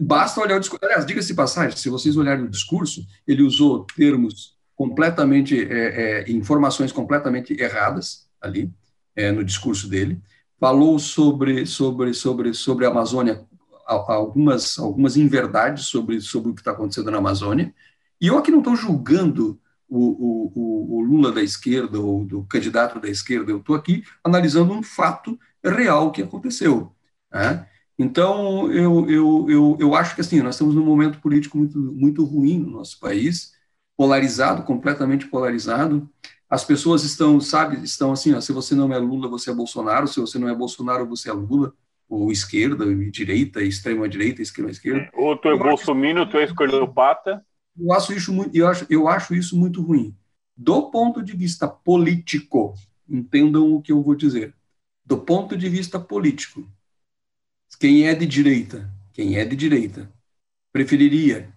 Basta 0.00 0.40
olhar 0.40 0.56
o 0.56 0.60
discurso. 0.60 0.84
Aliás, 0.84 1.04
diga-se 1.04 1.28
de 1.28 1.34
passagem, 1.34 1.76
se 1.76 1.90
vocês 1.90 2.16
olharem 2.16 2.44
o 2.44 2.50
discurso, 2.50 3.06
ele 3.26 3.42
usou 3.42 3.86
termos 3.96 4.56
completamente, 4.74 5.60
é, 5.60 6.22
é 6.22 6.30
informações 6.30 6.90
completamente 6.90 7.54
erradas 7.60 8.28
ali, 8.40 8.70
é, 9.14 9.30
no 9.30 9.44
discurso 9.44 9.88
dele 9.88 10.20
falou 10.64 10.98
sobre 10.98 11.66
sobre 11.66 12.14
sobre 12.14 12.54
sobre 12.54 12.86
a 12.86 12.88
Amazônia 12.88 13.44
algumas 13.86 14.78
algumas 14.78 15.14
inverdades 15.14 15.86
sobre 15.86 16.20
sobre 16.22 16.50
o 16.50 16.54
que 16.54 16.62
está 16.62 16.70
acontecendo 16.70 17.10
na 17.10 17.18
Amazônia 17.18 17.74
e 18.18 18.28
eu 18.28 18.38
aqui 18.38 18.50
não 18.50 18.60
estou 18.60 18.74
julgando 18.74 19.60
o, 19.88 20.52
o, 20.54 20.98
o, 20.98 21.00
Lula 21.02 21.30
da 21.30 21.42
esquerda 21.42 22.00
ou 22.00 22.24
do 22.24 22.44
candidato 22.44 23.00
da 23.00 23.08
esquerda 23.08 23.50
eu 23.50 23.58
estou 23.58 23.76
aqui 23.76 24.02
analisando 24.22 24.72
um 24.72 24.82
fato 24.82 25.38
real 25.62 26.10
que 26.10 26.22
aconteceu 26.22 26.92
né? 27.32 27.68
então 27.98 28.70
eu, 28.72 29.08
eu, 29.08 29.46
eu, 29.48 29.76
eu 29.80 29.94
acho 29.94 30.14
que 30.14 30.20
assim 30.20 30.40
nós 30.40 30.54
estamos 30.54 30.74
num 30.74 30.84
momento 30.84 31.20
político 31.20 31.58
muito 31.58 31.78
muito 31.78 32.24
ruim 32.24 32.58
no 32.58 32.70
nosso 32.70 32.98
país 32.98 33.52
polarizado 33.96 34.62
completamente 34.62 35.26
polarizado 35.26 36.08
as 36.54 36.64
pessoas 36.64 37.02
estão, 37.02 37.40
sabe, 37.40 37.82
estão 37.82 38.12
assim, 38.12 38.32
ó, 38.32 38.40
se 38.40 38.52
você 38.52 38.76
não 38.76 38.92
é 38.92 38.98
Lula, 38.98 39.28
você 39.28 39.50
é 39.50 39.54
Bolsonaro, 39.54 40.06
se 40.06 40.20
você 40.20 40.38
não 40.38 40.48
é 40.48 40.54
Bolsonaro, 40.54 41.04
você 41.04 41.28
é 41.28 41.32
Lula, 41.32 41.72
ou 42.08 42.30
esquerda, 42.30 42.84
direita, 43.10 43.60
extrema 43.60 44.08
direita, 44.08 44.40
extrema 44.40 44.70
esquerda. 44.70 45.10
Ou 45.14 45.36
tu 45.36 45.48
é 45.48 45.56
bolsominion, 45.56 46.26
tu 46.26 46.38
é 46.38 46.44
esquerdopata. 46.44 47.44
Eu 47.78 47.92
acho 47.92 48.12
isso 48.12 48.32
muito, 48.32 48.56
eu 48.56 48.68
acho, 48.68 48.86
eu 48.88 49.08
acho 49.08 49.34
isso 49.34 49.56
muito 49.56 49.82
ruim. 49.82 50.16
Do 50.56 50.90
ponto 50.90 51.22
de 51.22 51.36
vista 51.36 51.66
político, 51.66 52.74
entendam 53.08 53.74
o 53.74 53.82
que 53.82 53.92
eu 53.92 54.02
vou 54.02 54.14
dizer. 54.14 54.54
Do 55.04 55.18
ponto 55.18 55.56
de 55.56 55.68
vista 55.68 55.98
político, 55.98 56.66
quem 57.78 58.06
é 58.06 58.14
de 58.14 58.26
direita, 58.26 58.90
quem 59.12 59.36
é 59.36 59.44
de 59.44 59.56
direita, 59.56 60.10
preferiria 60.72 61.52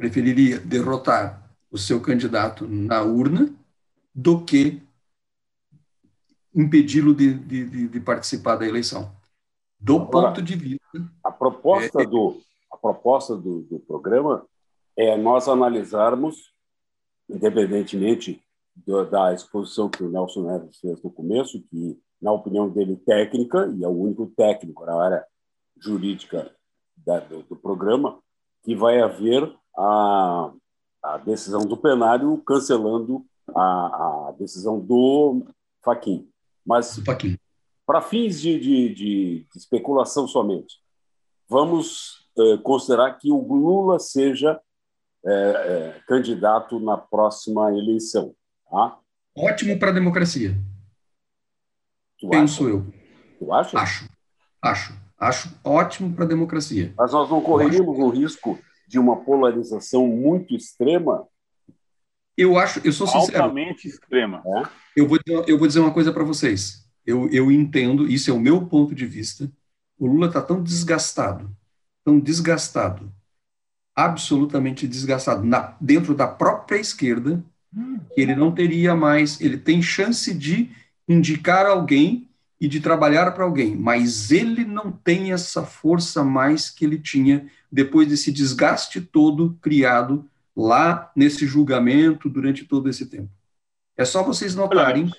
preferiria 0.00 0.58
derrotar 0.58 1.54
o 1.70 1.76
seu 1.76 2.00
candidato 2.00 2.66
na 2.66 3.02
urna 3.02 3.54
do 4.14 4.42
que 4.42 4.82
impedi-lo 6.54 7.14
de, 7.14 7.34
de, 7.34 7.88
de, 7.88 8.00
participar 8.00 8.56
da 8.56 8.66
eleição. 8.66 9.14
Do 9.78 9.96
Agora, 9.96 10.28
ponto 10.28 10.42
de 10.42 10.56
vista. 10.56 11.12
A 11.22 11.30
proposta, 11.30 12.00
é, 12.00 12.06
do, 12.06 12.40
a 12.72 12.78
proposta 12.78 13.36
do, 13.36 13.60
do 13.64 13.78
programa 13.80 14.46
é 14.96 15.16
nós 15.16 15.48
analisarmos, 15.48 16.52
independentemente 17.28 18.42
do, 18.74 19.04
da 19.04 19.32
exposição 19.32 19.88
que 19.88 20.02
o 20.02 20.08
Nelson 20.08 20.42
Neves 20.42 20.78
fez 20.78 21.02
no 21.02 21.10
começo, 21.10 21.62
que, 21.70 21.98
na 22.20 22.32
opinião 22.32 22.68
dele, 22.68 22.96
técnica, 22.96 23.72
e 23.76 23.84
é 23.84 23.88
o 23.88 23.90
único 23.90 24.26
técnico 24.36 24.84
na 24.84 25.02
área 25.02 25.24
jurídica 25.78 26.54
da, 26.96 27.20
do, 27.20 27.42
do, 27.42 27.56
programa, 27.56 28.18
que 28.62 28.74
vai 28.74 29.00
haver 29.00 29.52
a, 29.76 30.52
a 31.02 31.18
decisão 31.18 31.60
do 31.60 31.76
plenário 31.76 32.36
cancelando 32.38 33.24
a, 33.54 34.28
a 34.28 34.34
decisão 34.38 34.78
do 34.78 35.46
Faquin. 35.82 36.28
Mas, 36.64 37.00
para 37.86 38.02
fins 38.02 38.40
de, 38.40 38.60
de, 38.60 38.94
de, 38.94 39.46
especulação 39.56 40.28
somente, 40.28 40.76
vamos 41.48 42.28
eh, 42.38 42.58
considerar 42.58 43.14
que 43.14 43.32
o 43.32 43.40
Lula 43.40 43.98
seja 43.98 44.60
eh, 45.24 45.30
eh, 45.30 46.00
candidato 46.06 46.78
na 46.80 46.96
próxima 46.96 47.70
eleição. 47.70 48.34
Tá? 48.70 48.98
Ótimo 49.36 49.78
para 49.78 49.90
a 49.90 49.94
democracia. 49.94 50.56
Tu 52.18 52.28
Penso 52.28 52.64
acha? 52.64 52.72
eu. 52.72 52.86
Tu 53.38 53.52
acha? 53.52 53.78
Acho. 53.78 54.08
Acho. 54.62 55.00
Acho 55.18 55.60
ótimo 55.62 56.14
para 56.14 56.24
a 56.24 56.28
democracia. 56.28 56.94
Mas 56.96 57.12
nós 57.12 57.28
não 57.28 57.42
correríamos 57.42 57.98
o 57.98 58.08
risco 58.08 58.58
de 58.88 58.98
uma 58.98 59.22
polarização 59.22 60.06
muito 60.06 60.54
extrema 60.54 61.28
eu 62.40 62.56
acho, 62.56 62.80
eu 62.82 62.92
sou 62.92 63.06
sincero. 63.06 63.42
Altamente 63.42 63.86
extrema. 63.86 64.42
É? 64.46 64.62
Eu 64.96 65.06
vou, 65.06 65.18
eu 65.46 65.58
vou 65.58 65.66
dizer 65.66 65.80
uma 65.80 65.92
coisa 65.92 66.10
para 66.10 66.24
vocês. 66.24 66.88
Eu, 67.04 67.28
eu 67.28 67.52
entendo, 67.52 68.08
isso 68.08 68.30
é 68.30 68.32
o 68.32 68.40
meu 68.40 68.66
ponto 68.66 68.94
de 68.94 69.04
vista. 69.04 69.52
O 69.98 70.06
Lula 70.06 70.28
está 70.28 70.40
tão 70.40 70.62
desgastado, 70.62 71.54
tão 72.02 72.18
desgastado, 72.18 73.12
absolutamente 73.94 74.86
desgastado, 74.86 75.44
na, 75.44 75.76
dentro 75.80 76.14
da 76.14 76.26
própria 76.26 76.78
esquerda, 76.78 77.42
que 78.14 78.20
ele 78.20 78.34
não 78.34 78.52
teria 78.52 78.94
mais, 78.94 79.40
ele 79.40 79.56
tem 79.56 79.80
chance 79.80 80.34
de 80.34 80.70
indicar 81.08 81.66
alguém 81.66 82.28
e 82.60 82.68
de 82.68 82.80
trabalhar 82.80 83.30
para 83.32 83.44
alguém, 83.44 83.74
mas 83.74 84.30
ele 84.30 84.64
não 84.64 84.92
tem 84.92 85.32
essa 85.32 85.64
força 85.64 86.22
mais 86.22 86.68
que 86.68 86.84
ele 86.84 86.98
tinha 86.98 87.48
depois 87.72 88.08
desse 88.08 88.30
desgaste 88.30 89.00
todo 89.00 89.56
criado 89.62 90.28
lá 90.54 91.10
nesse 91.16 91.46
julgamento 91.46 92.28
durante 92.28 92.64
todo 92.64 92.88
esse 92.88 93.06
tempo. 93.06 93.30
É 93.96 94.04
só 94.04 94.22
vocês 94.22 94.54
notarem 94.54 95.10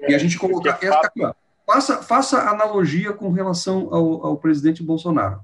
e 0.00 0.14
a 0.14 0.18
gente 0.18 0.38
colocar. 0.38 0.72
Aqui, 0.72 1.22
ó, 1.22 1.32
faça, 1.66 2.02
faça 2.02 2.50
analogia 2.50 3.12
com 3.12 3.30
relação 3.30 3.88
ao, 3.94 4.26
ao 4.26 4.36
presidente 4.36 4.82
Bolsonaro. 4.82 5.40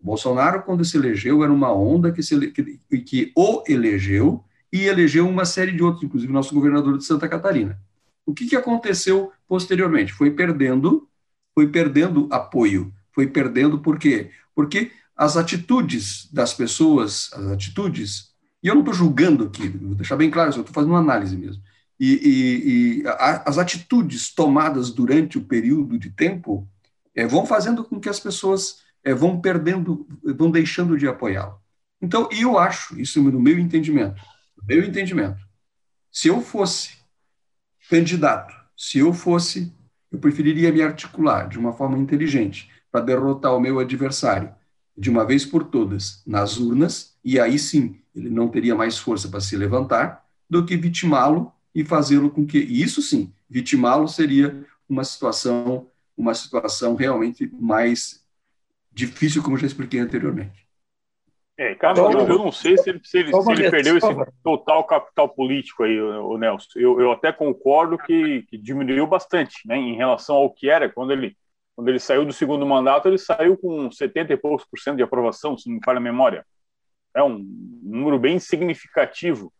O 0.00 0.06
Bolsonaro, 0.06 0.62
quando 0.62 0.84
se 0.84 0.96
elegeu, 0.96 1.42
era 1.42 1.52
uma 1.52 1.72
onda 1.72 2.12
que, 2.12 2.22
se, 2.22 2.50
que, 2.50 2.98
que 3.00 3.32
o 3.36 3.62
elegeu 3.66 4.44
e 4.72 4.84
elegeu 4.84 5.28
uma 5.28 5.44
série 5.44 5.72
de 5.72 5.82
outros, 5.82 6.04
inclusive 6.04 6.32
nosso 6.32 6.54
governador 6.54 6.96
de 6.98 7.04
Santa 7.04 7.28
Catarina. 7.28 7.78
O 8.24 8.34
que, 8.34 8.46
que 8.46 8.56
aconteceu 8.56 9.32
posteriormente? 9.46 10.12
Foi 10.12 10.30
perdendo, 10.30 11.08
foi 11.54 11.68
perdendo 11.68 12.28
apoio, 12.30 12.92
foi 13.12 13.26
perdendo 13.26 13.78
por 13.78 13.98
quê? 13.98 14.30
Porque 14.54 14.92
as 15.16 15.36
atitudes 15.36 16.28
das 16.32 16.52
pessoas, 16.54 17.30
as 17.32 17.46
atitudes 17.46 18.28
e 18.62 18.66
eu 18.66 18.74
não 18.74 18.82
estou 18.82 18.94
julgando 18.94 19.44
aqui, 19.44 19.68
vou 19.68 19.94
deixar 19.94 20.16
bem 20.16 20.30
claro, 20.30 20.50
eu 20.50 20.60
estou 20.60 20.74
fazendo 20.74 20.90
uma 20.90 20.98
análise 20.98 21.36
mesmo. 21.36 21.62
E, 21.98 22.12
e, 22.12 23.02
e 23.02 23.06
a, 23.06 23.48
as 23.48 23.58
atitudes 23.58 24.32
tomadas 24.34 24.90
durante 24.90 25.38
o 25.38 25.44
período 25.44 25.98
de 25.98 26.10
tempo 26.10 26.68
é, 27.14 27.26
vão 27.26 27.46
fazendo 27.46 27.84
com 27.84 28.00
que 28.00 28.08
as 28.08 28.20
pessoas 28.20 28.80
é, 29.08 29.14
vão 29.14 29.40
perdendo, 29.40 30.06
vão 30.22 30.50
deixando 30.50 30.98
de 30.98 31.08
apoiá-lo. 31.08 31.58
Então, 32.00 32.28
eu 32.30 32.58
acho, 32.58 33.00
isso 33.00 33.22
no 33.22 33.40
meu 33.40 33.58
entendimento, 33.58 34.20
no 34.54 34.64
meu 34.66 34.84
entendimento, 34.84 35.40
se 36.12 36.28
eu 36.28 36.42
fosse 36.42 36.98
candidato, 37.88 38.54
se 38.76 38.98
eu 38.98 39.14
fosse, 39.14 39.72
eu 40.12 40.18
preferiria 40.18 40.70
me 40.70 40.82
articular 40.82 41.48
de 41.48 41.58
uma 41.58 41.72
forma 41.72 41.96
inteligente 41.96 42.70
para 42.92 43.00
derrotar 43.00 43.56
o 43.56 43.60
meu 43.60 43.78
adversário 43.78 44.54
de 44.96 45.08
uma 45.08 45.24
vez 45.24 45.46
por 45.46 45.64
todas 45.64 46.22
nas 46.26 46.58
urnas, 46.58 47.16
e 47.24 47.40
aí 47.40 47.58
sim 47.58 47.98
ele 48.14 48.28
não 48.28 48.48
teria 48.48 48.74
mais 48.74 48.98
força 48.98 49.28
para 49.28 49.40
se 49.40 49.56
levantar, 49.56 50.22
do 50.50 50.66
que 50.66 50.76
vitimá-lo 50.76 51.50
e 51.74 51.82
fazê-lo 51.82 52.30
com 52.30 52.44
que. 52.44 52.58
E 52.58 52.82
isso 52.82 53.00
sim, 53.00 53.32
vitimá-lo 53.48 54.06
seria 54.06 54.66
uma 54.88 55.04
situação, 55.04 55.86
uma 56.16 56.34
situação 56.34 56.94
realmente 56.94 57.50
mais 57.58 58.27
difícil, 58.98 59.42
como 59.42 59.56
eu 59.56 59.60
já 59.60 59.66
expliquei 59.66 60.00
anteriormente. 60.00 60.66
É, 61.56 61.74
cara, 61.74 61.98
eu, 61.98 62.10
eu, 62.12 62.38
não 62.38 62.52
sei 62.52 62.78
se 62.78 62.88
ele, 62.88 63.00
se 63.02 63.18
ele, 63.18 63.32
se 63.32 63.52
ele 63.52 63.70
perdeu 63.70 63.96
esse 63.96 64.06
total 64.44 64.84
capital 64.84 65.28
político 65.28 65.82
aí, 65.82 66.00
o, 66.00 66.38
Nelson. 66.38 66.68
Eu, 66.76 67.00
eu 67.00 67.10
até 67.10 67.32
concordo 67.32 67.98
que, 67.98 68.42
que, 68.42 68.56
diminuiu 68.56 69.08
bastante, 69.08 69.66
né, 69.66 69.76
em 69.76 69.96
relação 69.96 70.36
ao 70.36 70.52
que 70.52 70.70
era 70.70 70.88
quando 70.88 71.12
ele, 71.12 71.36
quando 71.74 71.88
ele 71.88 71.98
saiu 71.98 72.24
do 72.24 72.32
segundo 72.32 72.64
mandato, 72.64 73.08
ele 73.08 73.18
saiu 73.18 73.56
com 73.56 73.90
70 73.90 74.32
e 74.32 74.36
poucos 74.36 74.64
por 74.70 74.78
cento 74.78 74.98
de 74.98 75.02
aprovação, 75.02 75.58
se 75.58 75.68
não 75.68 75.76
me 75.76 75.84
falha 75.84 75.98
a 75.98 76.00
memória. 76.00 76.46
É 77.12 77.24
um 77.24 77.44
número 77.82 78.20
bem 78.20 78.38
significativo 78.38 79.52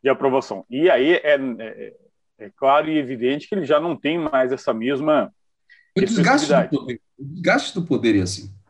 de 0.00 0.10
aprovação. 0.10 0.64
E 0.70 0.88
aí 0.88 1.14
é, 1.14 1.34
é, 1.34 1.94
é 2.38 2.50
claro 2.54 2.88
e 2.88 2.98
evidente 2.98 3.48
que 3.48 3.54
ele 3.56 3.64
já 3.64 3.80
não 3.80 3.96
tem 3.96 4.16
mais 4.16 4.52
essa 4.52 4.72
mesma. 4.72 5.32
O 5.96 6.00
desgaste 6.00 6.52
do 6.52 6.68
poder, 6.68 7.00
o 7.18 7.24
desgaste 7.24 7.74
do 7.74 7.84
poder 7.84 8.16
é 8.16 8.22
assim. 8.22 8.61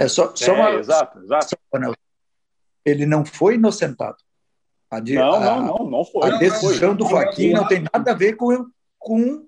É 0.00 0.08
só, 0.08 0.34
só 0.34 0.52
é, 0.52 0.54
uma, 0.54 0.70
exato, 0.70 1.18
exato. 1.18 1.56
Ele 2.86 3.04
não 3.04 3.22
foi 3.22 3.56
inocentado. 3.56 4.16
A, 4.90 4.98
não, 4.98 5.34
a, 5.34 5.40
não, 5.40 5.66
não, 5.66 5.90
não 5.90 6.04
foi. 6.06 6.30
A 6.30 6.38
decisão 6.38 6.96
do 6.96 7.06
Faquin 7.06 7.52
não 7.52 7.68
tem 7.68 7.84
nada 7.92 8.10
a 8.10 8.14
ver 8.14 8.32
com, 8.32 8.66
com, 8.98 9.46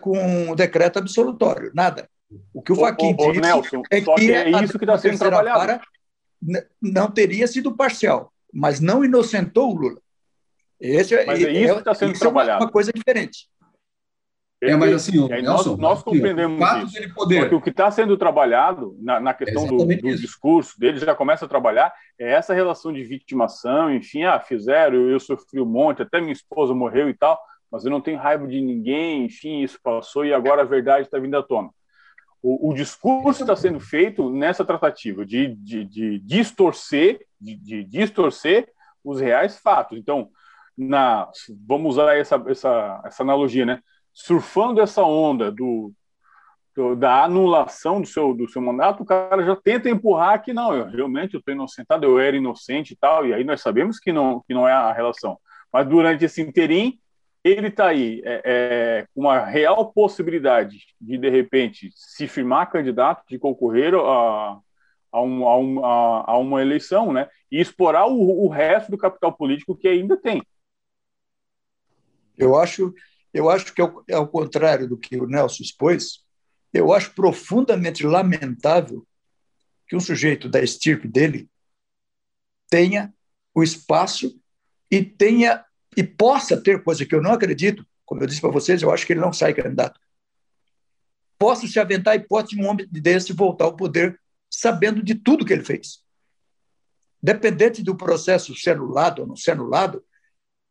com 0.00 0.50
o 0.50 0.54
decreto 0.54 1.00
absolutório, 1.00 1.72
nada. 1.74 2.08
O 2.54 2.62
que 2.62 2.72
o 2.72 2.76
Faquin 2.76 3.16
disse 3.16 3.40
Nelson, 3.40 3.82
é 3.90 4.00
que, 4.00 4.32
é 4.32 4.50
isso 4.62 4.78
que 4.78 4.84
está 4.84 4.96
sendo 4.98 5.18
trabalhado. 5.18 5.80
não 6.80 7.10
teria 7.10 7.48
sido 7.48 7.74
parcial, 7.76 8.32
mas 8.52 8.78
não 8.78 9.04
inocentou 9.04 9.72
o 9.72 9.74
Lula. 9.74 10.00
Esse, 10.78 11.26
mas 11.26 11.42
é, 11.42 11.48
é 11.48 11.52
isso 11.52 11.74
que 11.74 11.78
está 11.80 11.94
sendo 11.94 12.16
trabalhado. 12.16 12.62
É 12.62 12.66
uma 12.66 12.72
coisa 12.72 12.92
diferente. 12.92 13.48
É, 14.70 14.76
mas 14.76 14.92
assim, 14.92 15.18
o 15.18 15.28
Nelson, 15.28 15.70
nós, 15.70 15.78
nós 15.78 16.02
compreendemos 16.02 16.60
o 16.60 16.86
isso. 16.86 17.14
Poder... 17.14 17.52
O 17.52 17.60
que 17.60 17.70
está 17.70 17.90
sendo 17.90 18.16
trabalhado 18.16 18.96
na, 19.00 19.20
na 19.20 19.34
questão 19.34 19.66
do, 19.66 19.84
do 19.84 20.16
discurso 20.16 20.78
dele, 20.78 20.98
já 20.98 21.14
começa 21.14 21.44
a 21.44 21.48
trabalhar, 21.48 21.92
é 22.18 22.32
essa 22.32 22.54
relação 22.54 22.92
de 22.92 23.02
vitimação, 23.04 23.92
enfim, 23.94 24.24
ah, 24.24 24.40
fizeram, 24.40 25.08
eu 25.08 25.20
sofri 25.20 25.60
um 25.60 25.66
monte, 25.66 26.02
até 26.02 26.20
minha 26.20 26.32
esposa 26.32 26.74
morreu 26.74 27.08
e 27.08 27.14
tal, 27.14 27.38
mas 27.70 27.84
eu 27.84 27.90
não 27.90 28.00
tenho 28.00 28.18
raiva 28.18 28.46
de 28.46 28.60
ninguém, 28.60 29.24
enfim, 29.24 29.62
isso 29.62 29.78
passou 29.82 30.24
e 30.24 30.32
agora 30.32 30.62
a 30.62 30.66
verdade 30.66 31.06
está 31.06 31.18
vindo 31.18 31.36
à 31.36 31.42
tona. 31.42 31.70
O, 32.42 32.70
o 32.70 32.74
discurso 32.74 33.42
está 33.42 33.56
sendo 33.56 33.80
feito 33.80 34.30
nessa 34.30 34.64
tratativa 34.64 35.26
de, 35.26 35.48
de, 35.56 35.84
de 35.84 36.18
distorcer, 36.20 37.20
de, 37.40 37.56
de 37.56 37.84
distorcer 37.84 38.68
os 39.02 39.20
reais 39.20 39.58
fatos. 39.58 39.98
Então, 39.98 40.28
na, 40.76 41.28
vamos 41.66 41.94
usar 41.94 42.16
essa, 42.16 42.42
essa, 42.48 43.02
essa 43.04 43.22
analogia, 43.22 43.64
né? 43.64 43.80
Surfando 44.16 44.80
essa 44.80 45.02
onda 45.02 45.52
do, 45.52 45.92
do, 46.74 46.96
da 46.96 47.22
anulação 47.22 48.00
do 48.00 48.06
seu, 48.06 48.32
do 48.32 48.48
seu 48.48 48.62
mandato, 48.62 49.02
o 49.02 49.06
cara 49.06 49.44
já 49.44 49.54
tenta 49.54 49.90
empurrar 49.90 50.42
que 50.42 50.54
não, 50.54 50.74
eu 50.74 50.86
realmente 50.86 51.36
estou 51.36 51.52
inocentado, 51.52 52.06
eu 52.06 52.18
era 52.18 52.34
inocente 52.34 52.94
e 52.94 52.96
tal, 52.96 53.26
e 53.26 53.34
aí 53.34 53.44
nós 53.44 53.60
sabemos 53.60 53.98
que 53.98 54.12
não, 54.12 54.40
que 54.40 54.54
não 54.54 54.66
é 54.66 54.72
a 54.72 54.90
relação. 54.90 55.38
Mas 55.70 55.86
durante 55.86 56.24
esse 56.24 56.40
interim, 56.40 56.98
ele 57.44 57.68
está 57.68 57.88
aí 57.88 58.22
é, 58.24 58.42
é, 58.44 59.06
com 59.14 59.20
uma 59.20 59.44
real 59.44 59.92
possibilidade 59.92 60.78
de, 60.98 61.18
de 61.18 61.28
repente, 61.28 61.90
se 61.94 62.26
firmar 62.26 62.70
candidato, 62.70 63.22
de 63.28 63.38
concorrer 63.38 63.94
a, 63.94 64.58
a, 65.12 65.20
um, 65.20 65.46
a, 65.46 65.58
um, 65.58 65.84
a, 65.84 66.24
a 66.26 66.38
uma 66.38 66.62
eleição, 66.62 67.12
né? 67.12 67.28
E 67.52 67.60
explorar 67.60 68.06
o, 68.06 68.46
o 68.46 68.48
resto 68.48 68.90
do 68.90 68.98
capital 68.98 69.30
político 69.30 69.76
que 69.76 69.86
ainda 69.86 70.16
tem. 70.16 70.42
Eu 72.38 72.56
acho 72.56 72.94
eu 73.36 73.50
acho 73.50 73.74
que, 73.74 73.82
ao, 73.82 74.02
ao 74.10 74.26
contrário 74.26 74.88
do 74.88 74.96
que 74.96 75.16
o 75.16 75.26
Nelson 75.26 75.62
expôs, 75.62 76.24
eu 76.72 76.92
acho 76.92 77.14
profundamente 77.14 78.04
lamentável 78.04 79.06
que 79.86 79.94
um 79.94 80.00
sujeito 80.00 80.48
da 80.48 80.62
estirpe 80.62 81.06
dele 81.06 81.48
tenha 82.70 83.14
o 83.54 83.62
espaço 83.62 84.40
e 84.90 85.04
tenha 85.04 85.64
e 85.96 86.02
possa 86.02 86.60
ter 86.60 86.82
coisa 86.82 87.04
que 87.04 87.14
eu 87.14 87.22
não 87.22 87.32
acredito, 87.32 87.86
como 88.04 88.22
eu 88.22 88.26
disse 88.26 88.40
para 88.40 88.50
vocês, 88.50 88.82
eu 88.82 88.90
acho 88.90 89.06
que 89.06 89.12
ele 89.12 89.20
não 89.20 89.32
sai 89.32 89.52
candidato. 89.52 90.00
Possa 91.38 91.66
se 91.66 91.78
aventar 91.78 92.14
a 92.14 92.16
hipótese 92.16 92.56
de 92.56 92.62
um 92.62 92.68
homem 92.68 92.86
desse 92.90 93.32
voltar 93.34 93.66
ao 93.66 93.76
poder 93.76 94.18
sabendo 94.50 95.02
de 95.02 95.14
tudo 95.14 95.44
que 95.44 95.52
ele 95.52 95.64
fez. 95.64 96.02
Dependente 97.22 97.82
do 97.82 97.96
processo 97.96 98.54
ser 98.54 98.70
anulado 98.70 99.20
ou 99.20 99.26
não 99.26 99.36
ser 99.36 99.52
anulado, 99.52 100.02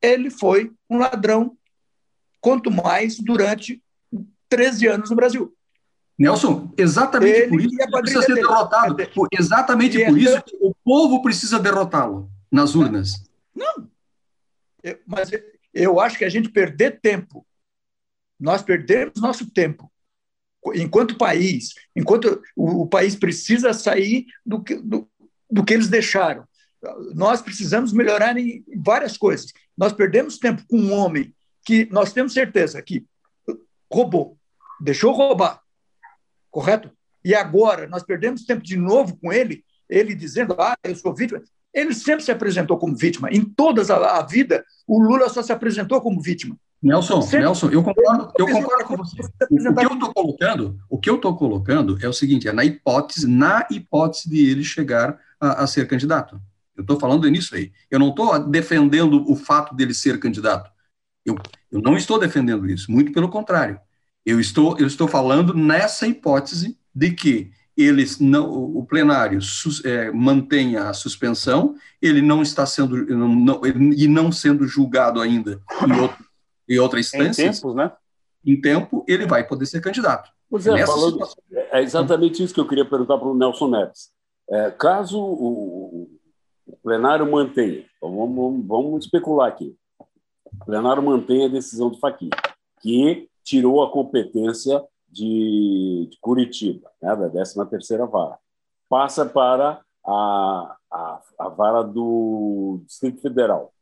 ele 0.01 0.29
foi 0.29 0.71
um 0.89 0.97
ladrão 0.97 1.57
quanto 2.45 2.69
mais 2.69 3.17
durante 3.17 3.81
13 4.47 4.87
anos 4.87 5.09
no 5.09 5.15
Brasil. 5.15 5.51
Nelson, 6.17 6.71
exatamente 6.77 7.39
Ele 7.39 7.49
por 7.49 7.59
isso 7.59 7.75
que 7.75 7.87
precisa 7.87 8.21
ser 8.21 8.35
derrotado. 8.35 8.95
Por, 9.15 9.27
exatamente 9.31 10.05
por 10.05 10.15
isso 10.15 10.43
que 10.43 10.55
o 10.61 10.75
povo 10.83 11.23
precisa 11.23 11.57
derrotá-lo 11.57 12.29
nas 12.51 12.75
urnas. 12.75 13.27
Não. 13.55 13.89
Eu, 14.83 14.99
mas 15.07 15.31
eu 15.73 15.99
acho 15.99 16.19
que 16.19 16.23
a 16.23 16.29
gente 16.29 16.47
perder 16.49 16.99
tempo, 17.01 17.43
nós 18.39 18.61
perdemos 18.61 19.19
nosso 19.19 19.49
tempo, 19.49 19.91
enquanto 20.75 21.17
país, 21.17 21.73
enquanto 21.95 22.43
o, 22.55 22.83
o 22.83 22.87
país 22.87 23.15
precisa 23.15 23.73
sair 23.73 24.27
do 24.45 24.61
que, 24.61 24.75
do, 24.75 25.09
do 25.49 25.65
que 25.65 25.73
eles 25.73 25.87
deixaram. 25.87 26.47
Nós 27.15 27.41
precisamos 27.41 27.91
melhorar 27.91 28.37
em 28.37 28.63
várias 28.77 29.17
coisas. 29.17 29.51
Nós 29.75 29.91
perdemos 29.91 30.37
tempo 30.37 30.63
com 30.67 30.77
um 30.77 30.93
homem 30.93 31.33
que 31.65 31.87
nós 31.91 32.13
temos 32.13 32.33
certeza 32.33 32.81
que 32.81 33.05
roubou, 33.91 34.37
deixou 34.79 35.11
roubar, 35.11 35.61
correto? 36.51 36.91
E 37.23 37.33
agora 37.33 37.87
nós 37.87 38.03
perdemos 38.03 38.45
tempo 38.45 38.61
de 38.61 38.77
novo 38.77 39.17
com 39.17 39.33
ele, 39.33 39.63
ele 39.89 40.13
dizendo, 40.13 40.55
ah, 40.59 40.75
eu 40.83 40.95
sou 40.95 41.13
vítima. 41.13 41.41
Ele 41.73 41.93
sempre 41.93 42.23
se 42.23 42.31
apresentou 42.31 42.77
como 42.77 42.95
vítima. 42.95 43.29
Em 43.31 43.43
toda 43.43 43.81
a, 43.81 44.21
vida, 44.21 44.63
o 44.87 45.01
Lula 45.01 45.27
só 45.27 45.41
se 45.41 45.51
apresentou 45.51 45.99
como 45.99 46.21
vítima. 46.21 46.55
Nelson, 46.81 47.21
sempre. 47.21 47.39
Nelson, 47.39 47.69
eu 47.69 47.83
concordo, 47.83 48.31
eu 48.37 48.47
concordo 48.47 48.85
com 48.85 48.97
você. 48.97 49.21
O, 49.49 49.55
o 49.71 49.75
que 49.75 49.85
eu 49.85 49.93
estou 49.93 50.13
colocando, 50.13 50.79
o 50.89 50.99
que 50.99 51.09
eu 51.09 51.15
estou 51.15 51.35
colocando 51.35 51.97
é 52.01 52.07
o 52.07 52.13
seguinte, 52.13 52.47
é 52.47 52.53
na 52.53 52.63
hipótese, 52.63 53.27
na 53.27 53.67
hipótese 53.71 54.29
de 54.29 54.49
ele 54.49 54.63
chegar 54.63 55.19
a, 55.39 55.63
a 55.63 55.67
ser 55.67 55.87
candidato. 55.87 56.39
Eu 56.77 56.81
estou 56.81 56.99
falando 56.99 57.27
nisso 57.29 57.55
aí. 57.55 57.71
Eu 57.89 57.99
não 57.99 58.09
estou 58.09 58.37
defendendo 58.39 59.29
o 59.29 59.35
fato 59.35 59.73
dele 59.75 59.93
ser 59.93 60.19
candidato. 60.19 60.69
Eu, 61.25 61.35
eu 61.71 61.81
não 61.81 61.97
estou 61.97 62.19
defendendo 62.19 62.69
isso, 62.69 62.91
muito 62.91 63.11
pelo 63.11 63.29
contrário. 63.29 63.79
Eu 64.25 64.39
estou, 64.39 64.77
eu 64.77 64.87
estou 64.87 65.07
falando 65.07 65.53
nessa 65.53 66.07
hipótese 66.07 66.77
de 66.93 67.11
que 67.11 67.51
eles 67.77 68.19
não, 68.19 68.49
o 68.49 68.85
plenário 68.85 69.41
sus, 69.41 69.83
é, 69.83 70.09
mantenha 70.11 70.87
a 70.87 70.93
suspensão, 70.93 71.75
ele 72.01 72.21
não 72.21 72.41
está 72.41 72.65
sendo 72.65 73.05
não, 73.05 73.27
não, 73.27 73.61
e 73.65 74.07
não 74.07 74.31
sendo 74.31 74.65
julgado 74.65 75.19
ainda 75.19 75.61
em, 75.85 75.91
outro, 75.99 76.25
em 76.69 76.79
outra 76.79 76.99
instância. 76.99 77.43
Em 77.43 77.51
tempos, 77.51 77.75
né? 77.75 77.91
Em 78.45 78.61
tempo, 78.61 79.03
ele 79.07 79.25
vai 79.25 79.45
poder 79.45 79.65
ser 79.65 79.81
candidato. 79.81 80.29
Pois 80.49 80.65
é, 80.67 80.85
falando, 80.85 81.19
é 81.51 81.81
exatamente 81.81 82.41
isso 82.41 82.53
que 82.53 82.59
eu 82.59 82.67
queria 82.67 82.85
perguntar 82.85 83.17
para 83.17 83.27
o 83.27 83.35
Nelson 83.35 83.69
Neves. 83.69 84.09
É, 84.49 84.71
caso 84.71 85.19
o, 85.19 86.07
o, 86.67 86.77
plenário 86.83 87.29
mantenha, 87.29 87.83
vamos, 87.99 88.65
vamos 88.65 89.05
especular 89.05 89.49
aqui, 89.49 89.75
o 90.61 90.65
plenário 90.65 91.03
mantém 91.03 91.45
a 91.45 91.49
decisão 91.49 91.89
do 91.89 91.99
Fachin, 91.99 92.29
que 92.81 93.29
tirou 93.43 93.83
a 93.83 93.91
competência 93.91 94.83
de, 95.07 96.07
de 96.09 96.17
Curitiba, 96.19 96.91
né, 97.01 97.15
da 97.15 97.29
13ª 97.29 98.09
vara. 98.09 98.37
Passa 98.89 99.25
para 99.25 99.81
a, 100.05 100.77
a, 100.91 101.21
a 101.39 101.49
vara 101.49 101.83
do 101.83 102.81
Distrito 102.85 103.21
Federal. 103.21 103.73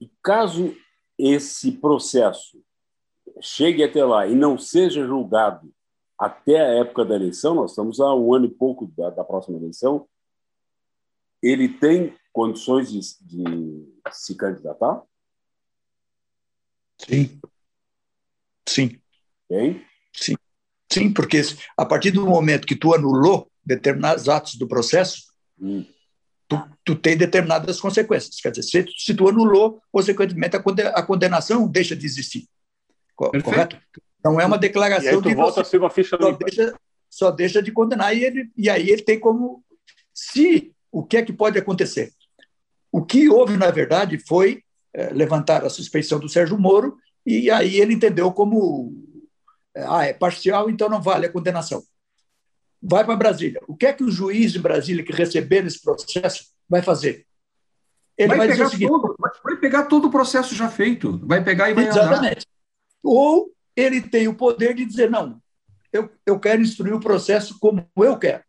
E 0.00 0.10
caso 0.22 0.74
esse 1.18 1.72
processo 1.72 2.60
chegue 3.40 3.82
até 3.82 4.04
lá 4.04 4.26
e 4.26 4.34
não 4.34 4.58
seja 4.58 5.06
julgado 5.06 5.70
até 6.18 6.60
a 6.60 6.74
época 6.80 7.04
da 7.04 7.14
eleição, 7.14 7.54
nós 7.54 7.72
estamos 7.72 8.00
a 8.00 8.14
um 8.14 8.32
ano 8.32 8.46
e 8.46 8.50
pouco 8.50 8.86
da, 8.96 9.10
da 9.10 9.24
próxima 9.24 9.58
eleição, 9.58 10.08
ele 11.42 11.68
tem 11.68 12.16
condições 12.32 12.90
de, 12.90 13.00
de 13.20 13.86
se 14.10 14.34
candidatar? 14.34 15.02
Sim. 16.98 17.40
Sim. 18.68 19.00
Tem? 19.48 19.84
Sim. 20.12 20.34
Sim, 20.90 21.12
porque 21.12 21.42
a 21.76 21.84
partir 21.84 22.10
do 22.10 22.26
momento 22.26 22.66
que 22.66 22.76
tu 22.76 22.94
anulou 22.94 23.50
determinados 23.64 24.28
atos 24.28 24.54
do 24.54 24.68
processo, 24.68 25.24
hum. 25.60 25.84
tu, 26.48 26.62
tu 26.84 26.94
tem 26.94 27.16
determinadas 27.16 27.80
consequências. 27.80 28.40
Quer 28.40 28.50
dizer, 28.50 28.84
se, 28.84 28.94
se 28.96 29.14
tu 29.14 29.28
anulou, 29.28 29.82
consequentemente 29.90 30.56
a 30.56 31.02
condenação 31.02 31.68
deixa 31.68 31.96
de 31.96 32.06
existir. 32.06 32.48
Perfeito. 33.16 33.44
Correto? 33.44 33.80
Não 34.24 34.40
é 34.40 34.46
uma 34.46 34.58
declaração 34.58 35.04
e 35.04 35.08
aí 35.08 35.22
tu 35.22 35.28
de 35.28 35.34
volta 35.34 35.60
a 35.60 35.64
ser 35.64 35.78
uma 35.78 35.90
ficha 35.90 36.16
só 36.20 36.32
deixa, 36.32 36.74
só 37.08 37.30
deixa 37.30 37.62
de 37.62 37.72
condenar 37.72 38.16
e, 38.16 38.24
ele, 38.24 38.50
e 38.56 38.68
aí 38.68 38.90
ele 38.90 39.02
tem 39.02 39.18
como. 39.18 39.64
Se 40.12 40.72
o 40.90 41.04
que 41.04 41.16
é 41.16 41.22
que 41.22 41.32
pode 41.32 41.58
acontecer? 41.58 42.12
O 42.90 43.04
que 43.04 43.28
houve, 43.28 43.56
na 43.56 43.70
verdade, 43.70 44.18
foi 44.18 44.62
é, 44.96 45.10
levantar 45.12 45.62
a 45.62 45.68
suspeição 45.68 46.18
do 46.18 46.26
Sérgio 46.26 46.58
Moro 46.58 46.96
e 47.26 47.50
aí 47.50 47.78
ele 47.78 47.92
entendeu 47.92 48.32
como 48.32 48.94
ah, 49.76 50.06
é 50.06 50.14
parcial, 50.14 50.70
então 50.70 50.88
não 50.88 51.02
vale 51.02 51.26
a 51.26 51.32
condenação. 51.32 51.82
Vai 52.82 53.04
para 53.04 53.14
Brasília. 53.14 53.60
O 53.68 53.76
que 53.76 53.84
é 53.84 53.92
que 53.92 54.02
o 54.02 54.10
juiz 54.10 54.52
de 54.52 54.58
Brasília 54.58 55.04
que 55.04 55.12
receber 55.12 55.66
esse 55.66 55.82
processo 55.82 56.46
vai 56.66 56.80
fazer? 56.80 57.26
Ele 58.16 58.28
vai, 58.28 58.38
vai 58.38 58.48
pegar 58.48 58.68
seguinte, 58.70 58.88
todo, 58.88 59.16
vai 59.44 59.56
pegar 59.56 59.84
todo 59.84 60.06
o 60.06 60.10
processo 60.10 60.54
já 60.54 60.70
feito, 60.70 61.20
vai 61.26 61.44
pegar 61.44 61.68
e 61.68 61.74
vai 61.74 61.88
Exatamente. 61.88 62.22
Andar. 62.22 62.46
Ou 63.02 63.52
ele 63.76 64.00
tem 64.00 64.28
o 64.28 64.34
poder 64.34 64.74
de 64.74 64.86
dizer, 64.86 65.10
não, 65.10 65.38
eu, 65.92 66.10
eu 66.24 66.40
quero 66.40 66.62
instruir 66.62 66.94
o 66.94 67.00
processo 67.00 67.58
como 67.58 67.86
eu 67.98 68.18
quero, 68.18 68.42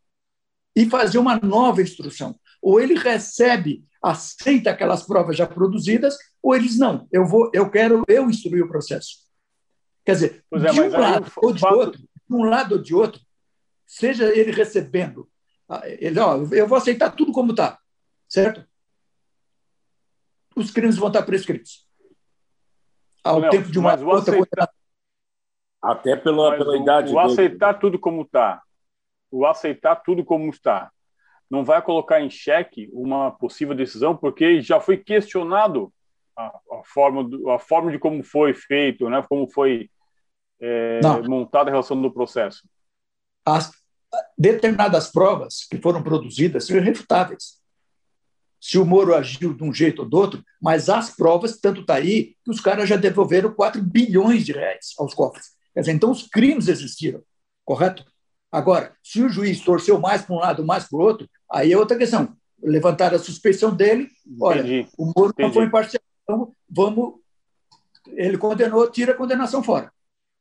e 0.74 0.90
fazer 0.90 1.18
uma 1.18 1.38
nova 1.38 1.82
instrução. 1.82 2.40
Ou 2.62 2.80
ele 2.80 2.94
recebe, 2.94 3.84
aceita 4.02 4.70
aquelas 4.70 5.04
provas 5.04 5.36
já 5.36 5.46
produzidas, 5.46 6.16
ou 6.48 6.56
ele 6.56 6.66
diz, 6.66 6.80
não, 6.80 7.06
eu, 7.12 7.26
vou, 7.26 7.52
eu 7.54 7.70
quero 7.70 8.06
eu 8.08 8.30
instruir 8.30 8.64
o 8.64 8.70
processo. 8.70 9.28
Quer 10.06 10.14
dizer, 10.14 10.46
é, 10.54 10.60
de 10.60 10.80
um 10.80 10.90
lado 10.90 11.32
ou 11.36 11.52
de 11.52 11.60
fato... 11.60 11.76
outro, 11.76 12.00
de 12.00 12.36
um 12.36 12.44
lado 12.46 12.76
ou 12.76 12.82
de 12.82 12.96
outro, 12.96 13.22
seja 13.86 14.34
ele 14.34 14.54
recebendo, 14.54 15.30
ah, 15.68 15.82
ele, 15.84 16.18
ó, 16.18 16.38
eu 16.54 16.66
vou 16.66 16.78
aceitar 16.78 17.12
tudo 17.12 17.34
como 17.34 17.52
está, 17.52 17.78
certo? 18.30 18.66
Os 20.56 20.72
crimes 20.72 20.96
vão 20.96 21.10
estar 21.10 21.24
prescritos. 21.24 21.86
Ao 23.22 23.42
Não, 23.42 23.50
tempo 23.50 23.70
de 23.70 23.78
uma 23.78 24.00
outra 24.00 24.36
aceitar... 24.36 24.70
Até 25.82 26.16
pela, 26.16 26.58
pela 26.58 26.72
o, 26.72 26.82
idade. 26.82 27.12
O 27.12 27.20
aceitar 27.20 27.74
tudo 27.74 28.00
como 28.00 28.22
está, 28.22 28.64
o 29.30 29.46
aceitar 29.46 29.98
tudo 29.98 30.24
como 30.24 30.50
está, 30.50 30.94
não 31.50 31.66
vai 31.66 31.82
colocar 31.82 32.22
em 32.22 32.30
xeque 32.30 32.90
uma 32.94 33.32
possível 33.32 33.76
decisão, 33.76 34.16
porque 34.16 34.62
já 34.62 34.80
foi 34.80 34.96
questionado 34.96 35.94
a, 36.38 36.46
a 36.46 36.84
forma, 36.86 37.24
do, 37.24 37.50
a 37.50 37.58
forma 37.58 37.92
de 37.92 37.98
como 37.98 38.24
foi 38.24 38.54
feito, 38.54 39.10
né? 39.10 39.26
como 39.28 39.50
foi 39.50 39.90
é, 40.62 41.00
montada 41.28 41.70
a 41.70 41.72
relação 41.72 42.00
do 42.00 42.12
processo. 42.12 42.68
As 43.46 43.72
determinadas 44.38 45.10
provas 45.10 45.66
que 45.70 45.78
foram 45.78 46.04
produzidas 46.04 46.66
são 46.66 46.78
irrefutáveis. 46.78 47.58
Se 48.60 48.78
o 48.78 48.86
Moro 48.86 49.16
agiu 49.16 49.54
de 49.54 49.64
um 49.64 49.74
jeito 49.74 50.04
ou 50.04 50.10
do 50.10 50.18
outro, 50.18 50.44
mas 50.62 50.90
as 50.90 51.16
provas, 51.16 51.60
tanto 51.60 51.82
está 51.82 51.96
aí, 51.96 52.36
que 52.44 52.52
os 52.52 52.60
caras 52.60 52.90
já 52.90 52.96
devolveram 52.96 53.54
4 53.54 53.82
bilhões 53.82 54.46
de 54.46 54.52
reais 54.52 54.94
aos 54.98 55.14
cofres. 55.14 55.56
Quer 55.74 55.82
dizer, 55.82 55.94
então 55.94 56.12
os 56.12 56.28
crimes 56.28 56.68
existiram, 56.68 57.22
correto? 57.64 58.04
Agora, 58.52 58.96
se 59.04 59.22
o 59.22 59.30
juiz 59.30 59.62
torceu 59.62 60.00
mais 60.00 60.24
para 60.24 60.36
um 60.36 60.40
lado, 60.40 60.66
mais 60.66 60.88
para 60.88 60.98
o 60.98 61.02
outro, 61.02 61.30
aí 61.52 61.72
é 61.72 61.78
outra 61.78 61.98
questão. 61.98 62.36
Levantar 62.62 63.14
a 63.14 63.20
suspeição 63.20 63.76
dele, 63.76 64.10
olha, 64.42 64.62
Entendi. 64.62 64.90
o 64.98 65.06
Moro 65.06 65.30
Entendi. 65.30 65.48
não 65.48 65.54
foi 65.54 65.66
imparcial, 65.66 66.02
vamos. 66.78 67.16
Ele 68.10 68.38
condenou, 68.38 68.90
tira 68.90 69.14
a 69.14 69.18
condenação 69.18 69.64
fora. 69.64 69.92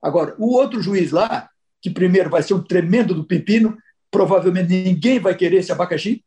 Agora, 0.02 0.36
o 0.38 0.52
outro 0.52 0.82
juiz 0.82 1.10
lá, 1.10 1.48
que 1.80 1.90
primeiro 1.90 2.28
vai 2.28 2.42
ser 2.42 2.52
um 2.52 2.62
tremendo 2.62 3.14
do 3.14 3.24
pepino, 3.24 3.76
provavelmente 4.10 4.68
ninguém 4.68 5.18
vai 5.18 5.34
querer 5.34 5.56
esse 5.56 5.72
abacaxi, 5.72 6.22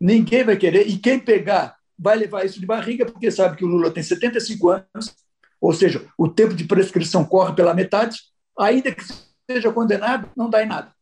ninguém 0.00 0.44
vai 0.44 0.56
querer, 0.56 0.86
e 0.86 0.96
quem 0.96 1.18
pegar 1.18 1.76
vai 1.98 2.16
levar 2.16 2.44
isso 2.44 2.60
de 2.60 2.66
barriga, 2.66 3.04
porque 3.04 3.30
sabe 3.30 3.56
que 3.56 3.64
o 3.64 3.68
Lula 3.68 3.90
tem 3.90 4.02
75 4.02 4.68
anos, 4.70 5.14
ou 5.60 5.72
seja, 5.72 6.08
o 6.16 6.28
tempo 6.28 6.54
de 6.54 6.64
prescrição 6.64 7.24
corre 7.24 7.54
pela 7.54 7.74
metade, 7.74 8.20
ainda 8.58 8.92
que 8.92 9.04
seja 9.50 9.72
condenado, 9.72 10.30
não 10.36 10.48
dá 10.48 10.62
em 10.62 10.66
nada. 10.66 10.92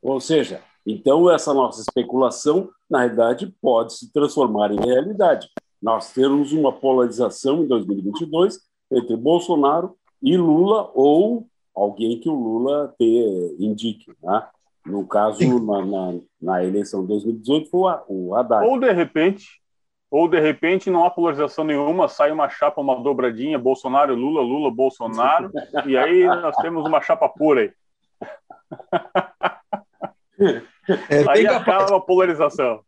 Ou 0.00 0.20
seja, 0.20 0.62
então 0.86 1.30
essa 1.30 1.52
nossa 1.52 1.80
especulação, 1.80 2.70
na 2.88 3.00
realidade, 3.00 3.54
pode 3.60 3.94
se 3.94 4.12
transformar 4.12 4.70
em 4.70 4.80
realidade. 4.80 5.48
Nós 5.84 6.14
temos 6.14 6.50
uma 6.54 6.72
polarização 6.72 7.62
em 7.62 7.66
2022 7.66 8.58
entre 8.90 9.14
Bolsonaro 9.18 9.94
e 10.22 10.34
Lula 10.34 10.90
ou 10.94 11.46
alguém 11.76 12.18
que 12.18 12.26
o 12.26 12.34
Lula 12.34 12.94
te 12.98 13.54
indique. 13.58 14.10
Né? 14.22 14.46
No 14.86 15.06
caso, 15.06 15.60
na, 15.62 15.84
na, 15.84 16.20
na, 16.40 16.64
eleição 16.64 17.02
de 17.02 17.08
2018, 17.08 17.68
foi 17.68 17.92
o 18.08 18.34
Haddad. 18.34 18.66
Ou, 18.66 18.80
de 18.80 18.90
repente, 18.92 19.60
ou 20.10 20.26
de 20.26 20.40
repente 20.40 20.88
não 20.88 21.04
há 21.04 21.10
polarização 21.10 21.64
nenhuma, 21.64 22.08
sai 22.08 22.32
uma 22.32 22.48
chapa, 22.48 22.80
uma 22.80 23.02
dobradinha, 23.02 23.58
Bolsonaro, 23.58 24.14
Lula, 24.14 24.40
Lula, 24.40 24.70
Bolsonaro, 24.70 25.52
e 25.84 25.98
aí 25.98 26.24
nós 26.24 26.56
temos 26.56 26.86
uma 26.86 27.02
chapa 27.02 27.28
pura 27.28 27.60
aí. 27.60 27.72
É 31.10 31.28
aí 31.28 31.46
acaba 31.46 31.94
a 31.94 32.00
polarização. 32.00 32.80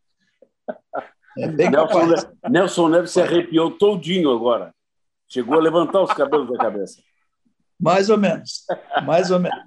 É 1.38 1.46
Nelson, 1.48 2.30
Nelson 2.48 2.88
Neves 2.88 3.10
se 3.10 3.20
arrepiou 3.20 3.70
todinho 3.70 4.30
agora. 4.30 4.74
Chegou 5.28 5.58
a 5.58 5.60
levantar 5.60 6.02
os 6.02 6.12
cabelos 6.12 6.48
da 6.50 6.56
cabeça. 6.56 7.02
Mais 7.78 8.08
ou 8.08 8.16
menos. 8.16 8.64
Mais 9.04 9.30
ou 9.30 9.38
menos. 9.38 9.58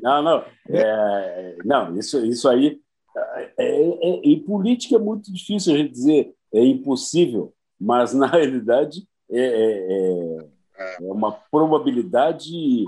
Não, 0.00 0.22
não. 0.22 0.44
É, 0.68 1.56
não, 1.64 1.96
isso, 1.96 2.24
isso 2.24 2.48
aí. 2.48 2.80
É, 3.16 3.52
é, 3.58 3.64
é, 3.66 4.20
em 4.24 4.40
política 4.40 4.96
é 4.96 4.98
muito 4.98 5.32
difícil 5.32 5.74
a 5.74 5.78
gente 5.78 5.92
dizer 5.92 6.32
é 6.52 6.64
impossível, 6.64 7.52
mas 7.78 8.14
na 8.14 8.26
realidade 8.26 9.06
é, 9.30 9.40
é, 9.40 10.38
é 10.78 11.12
uma 11.12 11.32
probabilidade 11.50 12.86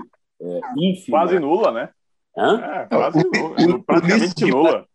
ínfima. 0.77 1.19
Quase 1.19 1.39
nula, 1.39 1.71
né? 1.71 1.89
Hã? 2.35 2.87
quase 2.89 3.23
nula. 3.23 3.83
Praticamente 3.83 4.45
nula. 4.45 4.87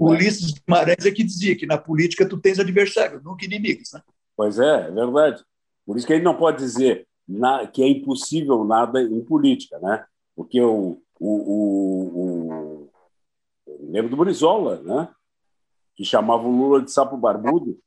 O 0.00 0.12
Ulisses 0.12 0.52
Guimarães 0.52 1.04
é 1.04 1.10
que 1.10 1.22
dizia 1.22 1.54
que 1.54 1.66
na 1.66 1.76
política 1.76 2.26
tu 2.26 2.38
tens 2.38 2.58
adversário, 2.58 3.20
nunca 3.22 3.44
inimigos. 3.44 3.92
Né? 3.92 4.00
Pois 4.34 4.58
é, 4.58 4.88
é 4.88 4.90
verdade. 4.90 5.44
Por 5.84 5.98
isso 5.98 6.06
que 6.06 6.14
ele 6.14 6.24
não 6.24 6.36
pode 6.36 6.56
dizer 6.56 7.06
na, 7.28 7.66
que 7.66 7.82
é 7.82 7.88
impossível 7.88 8.64
nada 8.64 9.02
em 9.02 9.20
política, 9.22 9.78
né? 9.78 10.02
Porque 10.34 10.58
o, 10.58 11.02
o, 11.20 11.28
o, 11.28 12.90
o 13.66 13.90
lembro 13.90 14.08
do 14.08 14.16
Brizola, 14.16 14.80
né? 14.82 15.08
Que 15.94 16.02
chamava 16.02 16.44
o 16.44 16.50
Lula 16.50 16.80
de 16.80 16.90
sapo 16.90 17.18
barbudo 17.18 17.78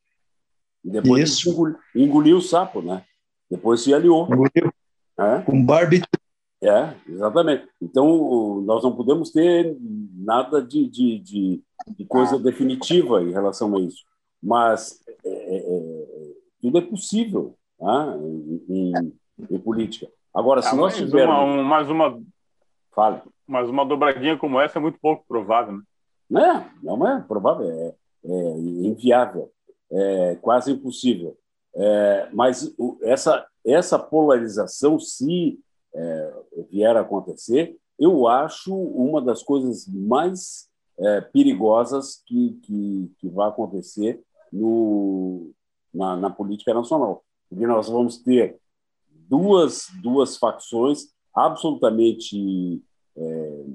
e 0.86 0.92
depois 0.92 1.44
engoliu, 1.48 1.78
engoliu, 1.96 2.38
o 2.38 2.42
sapo, 2.42 2.82
né? 2.84 3.04
Depois 3.50 3.82
se 3.82 3.92
aliou. 3.92 4.26
Engoliu. 4.26 4.72
É? 5.18 5.42
Com 5.42 5.66
Barbie. 5.66 6.04
É, 6.64 6.96
exatamente. 7.10 7.68
Então, 7.82 8.62
nós 8.62 8.84
não 8.84 8.96
podemos 8.96 9.32
ter 9.32 9.76
nada 10.16 10.62
de, 10.62 10.88
de, 10.88 11.20
de, 11.20 11.64
de 11.88 12.06
coisa 12.06 12.40
definitiva 12.40 13.22
em 13.22 13.32
relação 13.32 13.76
a 13.76 13.82
isso. 13.82 14.04
Mas 14.42 15.02
é, 15.26 15.30
é, 15.30 15.58
é 15.58 16.34
tudo 16.62 16.78
é 16.78 16.82
possível 16.82 17.56
tá? 17.78 18.16
em, 18.18 18.64
em, 18.70 19.14
em 19.52 19.60
política. 19.60 20.08
Agora, 20.34 20.62
se 20.62 20.70
ah, 20.70 20.76
nós 20.76 20.96
tivermos. 20.96 21.36
Uma, 21.36 21.64
mais 21.64 21.90
uma. 21.90 22.22
Fale. 22.96 23.22
Mas 23.46 23.70
uma 23.70 23.86
dobradinha 23.86 24.38
como 24.38 24.60
essa 24.60 24.80
é 24.80 24.82
muito 24.82 24.98
pouco 25.00 25.26
provável, 25.28 25.80
né? 26.30 26.72
Não, 26.82 26.98
não 26.98 27.08
é 27.08 27.22
provável, 27.22 27.70
é, 27.70 27.94
é 28.26 28.58
inviável, 28.58 29.52
é 29.92 30.38
quase 30.42 30.72
impossível. 30.72 31.38
É, 31.76 32.30
mas 32.32 32.74
essa, 33.02 33.46
essa 33.66 34.00
polarização, 34.00 34.98
se 35.00 35.60
é, 35.96 36.34
vier 36.70 36.96
a 36.96 37.02
acontecer, 37.02 37.78
eu 38.00 38.28
acho 38.28 38.76
uma 38.76 39.22
das 39.22 39.44
coisas 39.44 39.88
mais 39.88 40.68
é, 41.00 41.22
perigosas 41.22 42.22
que, 42.26 42.60
que, 42.64 43.12
que 43.20 43.30
vai 43.30 43.50
acontecer 43.50 44.22
no, 44.52 45.52
na, 45.94 46.16
na 46.18 46.30
política 46.30 46.74
nacional. 46.74 47.24
Porque 47.50 47.68
nós 47.68 47.88
vamos 47.90 48.18
ter 48.18 48.60
duas, 49.10 49.88
duas 50.02 50.38
facções 50.38 51.14
absolutamente 51.34 52.84
é, 53.16 53.66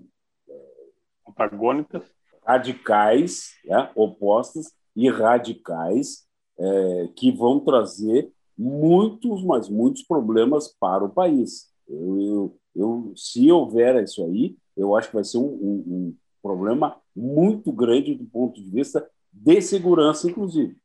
antagônicas, 1.28 2.02
radicais, 2.44 3.50
né, 3.64 3.90
opostas 3.94 4.72
e 4.96 5.08
radicais, 5.10 6.26
é, 6.58 7.08
que 7.14 7.30
vão 7.30 7.60
trazer 7.60 8.32
muitos, 8.56 9.44
mas 9.44 9.68
muitos 9.68 10.02
problemas 10.02 10.68
para 10.80 11.04
o 11.04 11.10
país. 11.10 11.67
Eu, 11.88 12.20
eu, 12.20 12.60
eu, 12.74 13.12
se 13.16 13.50
houver 13.50 14.02
isso 14.02 14.24
aí, 14.24 14.56
eu 14.76 14.94
acho 14.94 15.08
que 15.08 15.14
vai 15.14 15.24
ser 15.24 15.38
um, 15.38 15.42
um, 15.42 15.84
um 15.86 16.16
problema 16.42 17.00
muito 17.14 17.72
grande 17.72 18.14
do 18.14 18.24
ponto 18.24 18.62
de 18.62 18.70
vista 18.70 19.08
de 19.32 19.60
segurança, 19.60 20.28
inclusive. 20.28 20.76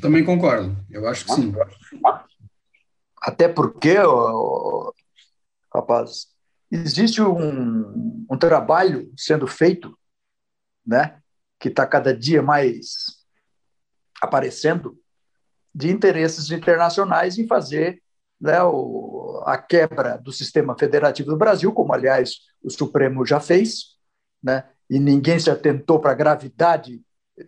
Também 0.00 0.24
concordo. 0.24 0.76
Eu 0.90 1.06
acho 1.06 1.24
que 1.24 1.32
sim. 1.32 1.52
Até 3.20 3.48
porque, 3.48 3.94
rapaz, 5.72 6.26
existe 6.70 7.22
um, 7.22 8.26
um 8.28 8.36
trabalho 8.38 9.12
sendo 9.16 9.46
feito, 9.46 9.96
né, 10.84 11.20
que 11.60 11.68
está 11.68 11.86
cada 11.86 12.16
dia 12.16 12.42
mais 12.42 13.22
aparecendo, 14.20 14.98
de 15.74 15.90
interesses 15.90 16.50
internacionais 16.50 17.38
em 17.38 17.46
fazer 17.46 18.02
né, 18.40 18.60
o, 18.62 19.11
a 19.44 19.58
quebra 19.58 20.16
do 20.16 20.32
sistema 20.32 20.76
federativo 20.78 21.30
do 21.30 21.36
Brasil, 21.36 21.72
como, 21.72 21.92
aliás, 21.92 22.36
o 22.62 22.70
Supremo 22.70 23.24
já 23.26 23.40
fez, 23.40 23.96
né? 24.42 24.64
e 24.88 24.98
ninguém 24.98 25.38
se 25.38 25.50
atentou 25.50 26.00
para 26.00 26.12
a 26.12 26.14
gravidade 26.14 27.00
eh, 27.38 27.44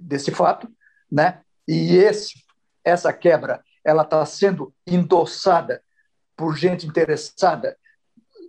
desse 0.00 0.30
fato, 0.30 0.68
né? 1.10 1.40
e 1.66 1.96
esse, 1.96 2.34
essa 2.84 3.12
quebra 3.12 3.62
ela 3.84 4.02
está 4.02 4.24
sendo 4.26 4.74
endossada 4.86 5.82
por 6.36 6.56
gente 6.56 6.86
interessada 6.86 7.76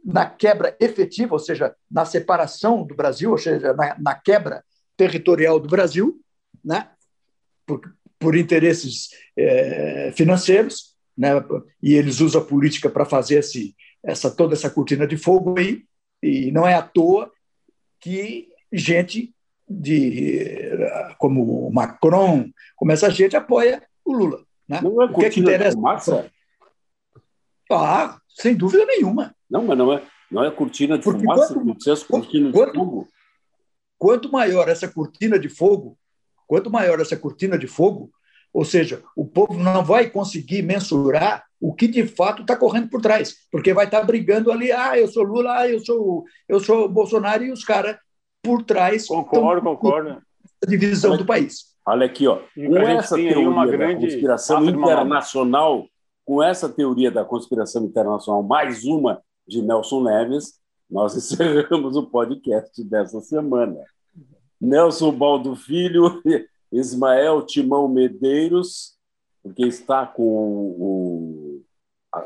na 0.04 0.26
quebra 0.26 0.76
efetiva, 0.80 1.34
ou 1.34 1.40
seja, 1.40 1.76
na 1.90 2.06
separação 2.06 2.84
do 2.84 2.96
Brasil, 2.96 3.32
ou 3.32 3.38
seja, 3.38 3.74
na, 3.74 3.98
na 4.00 4.16
quebra 4.16 4.64
territorial 4.96 5.60
do 5.60 5.68
Brasil, 5.68 6.20
né? 6.64 6.90
por, 7.66 7.82
por 8.18 8.36
interesses 8.36 9.10
é, 9.36 10.12
financeiros, 10.16 10.97
né? 11.18 11.32
e 11.82 11.96
eles 11.96 12.20
usam 12.20 12.42
a 12.42 12.46
política 12.46 12.90
para 12.90 13.06
fazer 13.06 13.40
esse, 13.40 13.76
essa, 14.04 14.30
toda 14.30 14.54
essa 14.54 14.70
cortina 14.70 15.08
de 15.08 15.18
fogo 15.18 15.58
aí, 15.58 15.84
e 16.22 16.52
não 16.52 16.68
é 16.68 16.74
à 16.76 16.82
toa 16.82 17.32
que 18.00 18.50
gente 18.72 19.34
de, 19.68 20.70
como 21.18 21.70
Macron, 21.72 22.50
como 22.76 22.92
essa 22.92 23.10
gente 23.10 23.36
apoia 23.36 23.84
o 24.06 24.14
Lula. 24.14 24.44
Né? 24.68 24.80
Não 24.82 25.02
é 25.02 25.06
o 25.06 25.14
que, 25.14 25.26
é 25.26 25.30
que 25.30 25.40
interessa? 25.40 25.78
Ah, 27.72 28.20
sem 28.30 28.56
dúvida 28.56 28.86
nenhuma. 28.86 29.36
Não, 29.50 29.66
mas 29.66 29.78
não 29.78 29.94
é, 29.94 30.04
não 30.32 30.44
é 30.44 30.52
cortina 30.52 30.98
de 30.98 31.04
Porque 31.04 31.20
fumaça, 31.20 31.54
quanto, 31.54 32.08
cortina 32.08 32.52
quanto, 32.52 32.72
de 32.72 32.78
fogo. 32.78 33.08
Quanto 33.98 34.32
maior 34.32 34.70
essa 34.70 34.88
cortina 34.88 35.40
de 35.40 35.50
fogo, 35.50 35.98
quanto 36.46 36.70
maior 36.70 37.00
essa 37.00 37.18
cortina 37.18 37.58
de 37.58 37.68
fogo, 37.68 38.12
ou 38.58 38.66
seja, 38.66 39.04
o 39.16 39.24
povo 39.24 39.54
não 39.54 39.86
vai 39.86 40.10
conseguir 40.10 40.64
mensurar 40.64 41.46
o 41.62 41.76
que 41.76 41.88
de 41.88 42.08
fato 42.08 42.42
está 42.42 42.56
correndo 42.56 42.90
por 42.90 43.00
trás, 43.00 43.36
porque 43.52 43.72
vai 43.72 43.86
estar 43.86 44.00
tá 44.00 44.04
brigando 44.04 44.52
ali, 44.52 44.72
ah, 44.72 44.98
eu 44.98 45.08
sou 45.08 45.22
Lula, 45.22 45.60
ah, 45.60 45.70
eu 45.70 45.80
sou, 45.80 46.24
eu 46.50 46.60
sou 46.60 46.90
Bolsonaro, 46.90 47.44
e 47.44 47.52
os 47.52 47.64
caras 47.64 47.98
por 48.42 48.64
trás. 48.64 49.06
Concordo, 49.06 49.62
concordo. 49.62 50.24
A 50.64 50.66
divisão 50.68 51.12
olha, 51.12 51.20
do 51.20 51.26
país. 51.28 51.66
Olha 51.86 52.08
aqui, 52.08 52.28
ó, 52.28 52.40
com 52.56 52.78
essa 52.80 53.16
teoria 53.16 53.48
uma 53.48 53.68
grande 53.68 54.08
da 54.08 54.12
conspiração 54.12 54.66
internacional, 54.66 55.86
com 56.26 56.42
essa 56.42 56.68
teoria 56.68 57.12
da 57.12 57.24
conspiração 57.24 57.86
internacional, 57.86 58.42
mais 58.42 58.86
uma 58.86 59.22
de 59.48 59.62
Nelson 59.62 60.02
Neves, 60.02 60.54
nós 60.90 61.14
encerramos 61.16 61.96
o 61.96 62.08
podcast 62.08 62.84
dessa 62.84 63.22
semana. 63.22 63.78
Nelson 64.60 65.12
Baldo 65.12 65.56
Filho, 65.56 66.24
Ismael 66.72 67.46
Timão 67.46 67.88
Medeiros, 67.88 68.98
porque 69.44 69.66
está 69.66 70.06
com 70.06 70.24
o. 70.24 71.64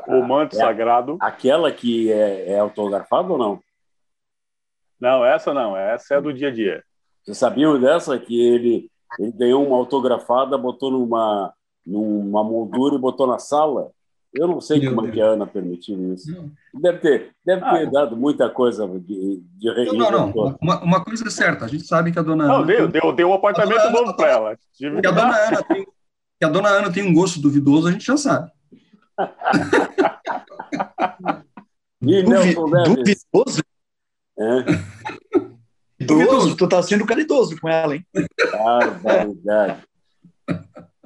O 0.08 0.22
manto 0.22 0.56
é, 0.56 0.58
sagrado. 0.58 1.18
Aquela 1.20 1.70
que 1.70 2.10
é, 2.10 2.52
é 2.52 2.58
autografada 2.58 3.30
ou 3.30 3.38
não? 3.38 3.60
Não, 4.98 5.24
essa 5.24 5.52
não, 5.52 5.76
essa 5.76 6.14
é 6.14 6.20
do 6.20 6.32
dia 6.32 6.48
a 6.48 6.50
dia. 6.52 6.84
Você 7.22 7.34
sabia 7.34 7.76
dessa? 7.78 8.18
Que 8.18 8.40
ele, 8.40 8.90
ele 9.18 9.32
ganhou 9.32 9.66
uma 9.66 9.76
autografada, 9.76 10.56
botou 10.56 10.90
numa, 10.90 11.52
numa 11.84 12.42
moldura 12.42 12.94
e 12.94 12.98
botou 12.98 13.26
na 13.26 13.38
sala? 13.38 13.90
Eu 14.34 14.48
não 14.48 14.60
sei 14.60 14.80
Meu 14.80 14.90
como 14.90 15.02
Deus. 15.02 15.12
é 15.12 15.14
que 15.14 15.20
a 15.20 15.26
Ana 15.26 15.46
permitiu 15.46 16.14
isso. 16.14 16.32
Não. 16.32 16.50
Deve 16.80 16.98
ter, 16.98 17.32
deve 17.44 17.62
ah, 17.64 17.72
ter 17.72 17.90
dado 17.90 18.16
muita 18.16 18.48
coisa 18.48 18.88
de, 18.88 19.42
de 19.56 19.92
Não, 19.92 20.10
não, 20.10 20.28
não. 20.28 20.58
Uma, 20.60 20.82
uma, 20.82 21.04
coisa 21.04 21.26
é 21.26 21.30
certa, 21.30 21.66
a 21.66 21.68
gente 21.68 21.84
sabe 21.84 22.12
que 22.12 22.18
a 22.18 22.22
dona 22.22 22.46
não, 22.46 22.54
Ana. 22.56 22.66
Deu, 22.66 22.88
deu, 22.88 23.12
deu 23.12 23.28
um 23.28 23.34
apartamento 23.34 23.90
novo 23.90 24.16
para 24.16 24.30
ela. 24.30 24.56
Que 24.74 24.86
a, 24.86 25.10
dona 25.10 25.36
Ana 25.36 25.62
tem, 25.62 25.84
que 25.84 26.44
a 26.44 26.48
dona 26.48 26.68
Ana 26.70 26.90
tem 26.90 27.02
um 27.02 27.12
gosto 27.12 27.38
duvidoso, 27.40 27.88
a 27.88 27.92
gente 27.92 28.06
já 28.06 28.16
sabe. 28.16 28.50
e 32.02 32.22
Nelson 32.22 32.70
Duvidoso? 32.70 33.62
É. 34.38 34.64
Idoso, 36.00 36.56
tu 36.56 36.66
tá 36.66 36.82
sendo 36.82 37.04
caridoso 37.06 37.60
com 37.60 37.68
ela, 37.68 37.94
hein? 37.94 38.04
Barbaridade. 38.50 39.84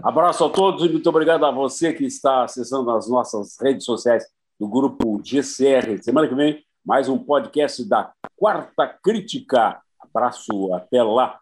Abraço 0.03 0.45
a 0.45 0.51
todos 0.51 0.85
e 0.85 0.89
muito 0.91 1.09
obrigado 1.09 1.45
a 1.47 1.51
você 1.51 1.93
que 1.93 2.05
está 2.05 2.45
acessando 2.45 2.91
as 2.91 3.09
nossas 3.09 3.57
redes 3.61 3.85
sociais 3.85 4.25
do 4.61 4.69
grupo 4.69 5.21
GCR. 5.25 6.03
Semana 6.03 6.29
que 6.29 6.35
vem, 6.35 6.63
mais 6.85 7.09
um 7.09 7.19
podcast 7.19 7.83
da 7.89 8.11
Quarta 8.37 8.87
Crítica. 9.03 9.79
Abraço, 9.99 10.73
até 10.75 11.03
lá. 11.03 11.39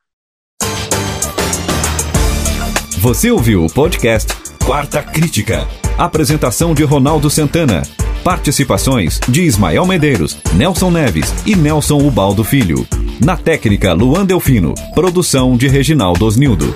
Você 3.01 3.31
ouviu 3.31 3.65
o 3.65 3.73
podcast 3.73 4.33
Quarta 4.65 5.03
Crítica. 5.03 5.67
Apresentação 5.99 6.75
de 6.75 6.85
Ronaldo 6.85 7.29
Santana. 7.29 7.83
Participações 8.23 9.21
de 9.29 9.43
Ismael 9.43 9.85
Medeiros, 9.85 10.39
Nelson 10.57 10.91
Neves 10.91 11.47
e 11.47 11.55
Nelson 11.55 11.99
Ubaldo 11.99 12.43
Filho. 12.43 12.87
Na 13.23 13.37
técnica, 13.37 13.93
Luan 13.93 14.25
Delfino. 14.25 14.75
Produção 14.95 15.57
de 15.57 15.69
Reginaldo 15.69 16.25
Osnildo. 16.25 16.73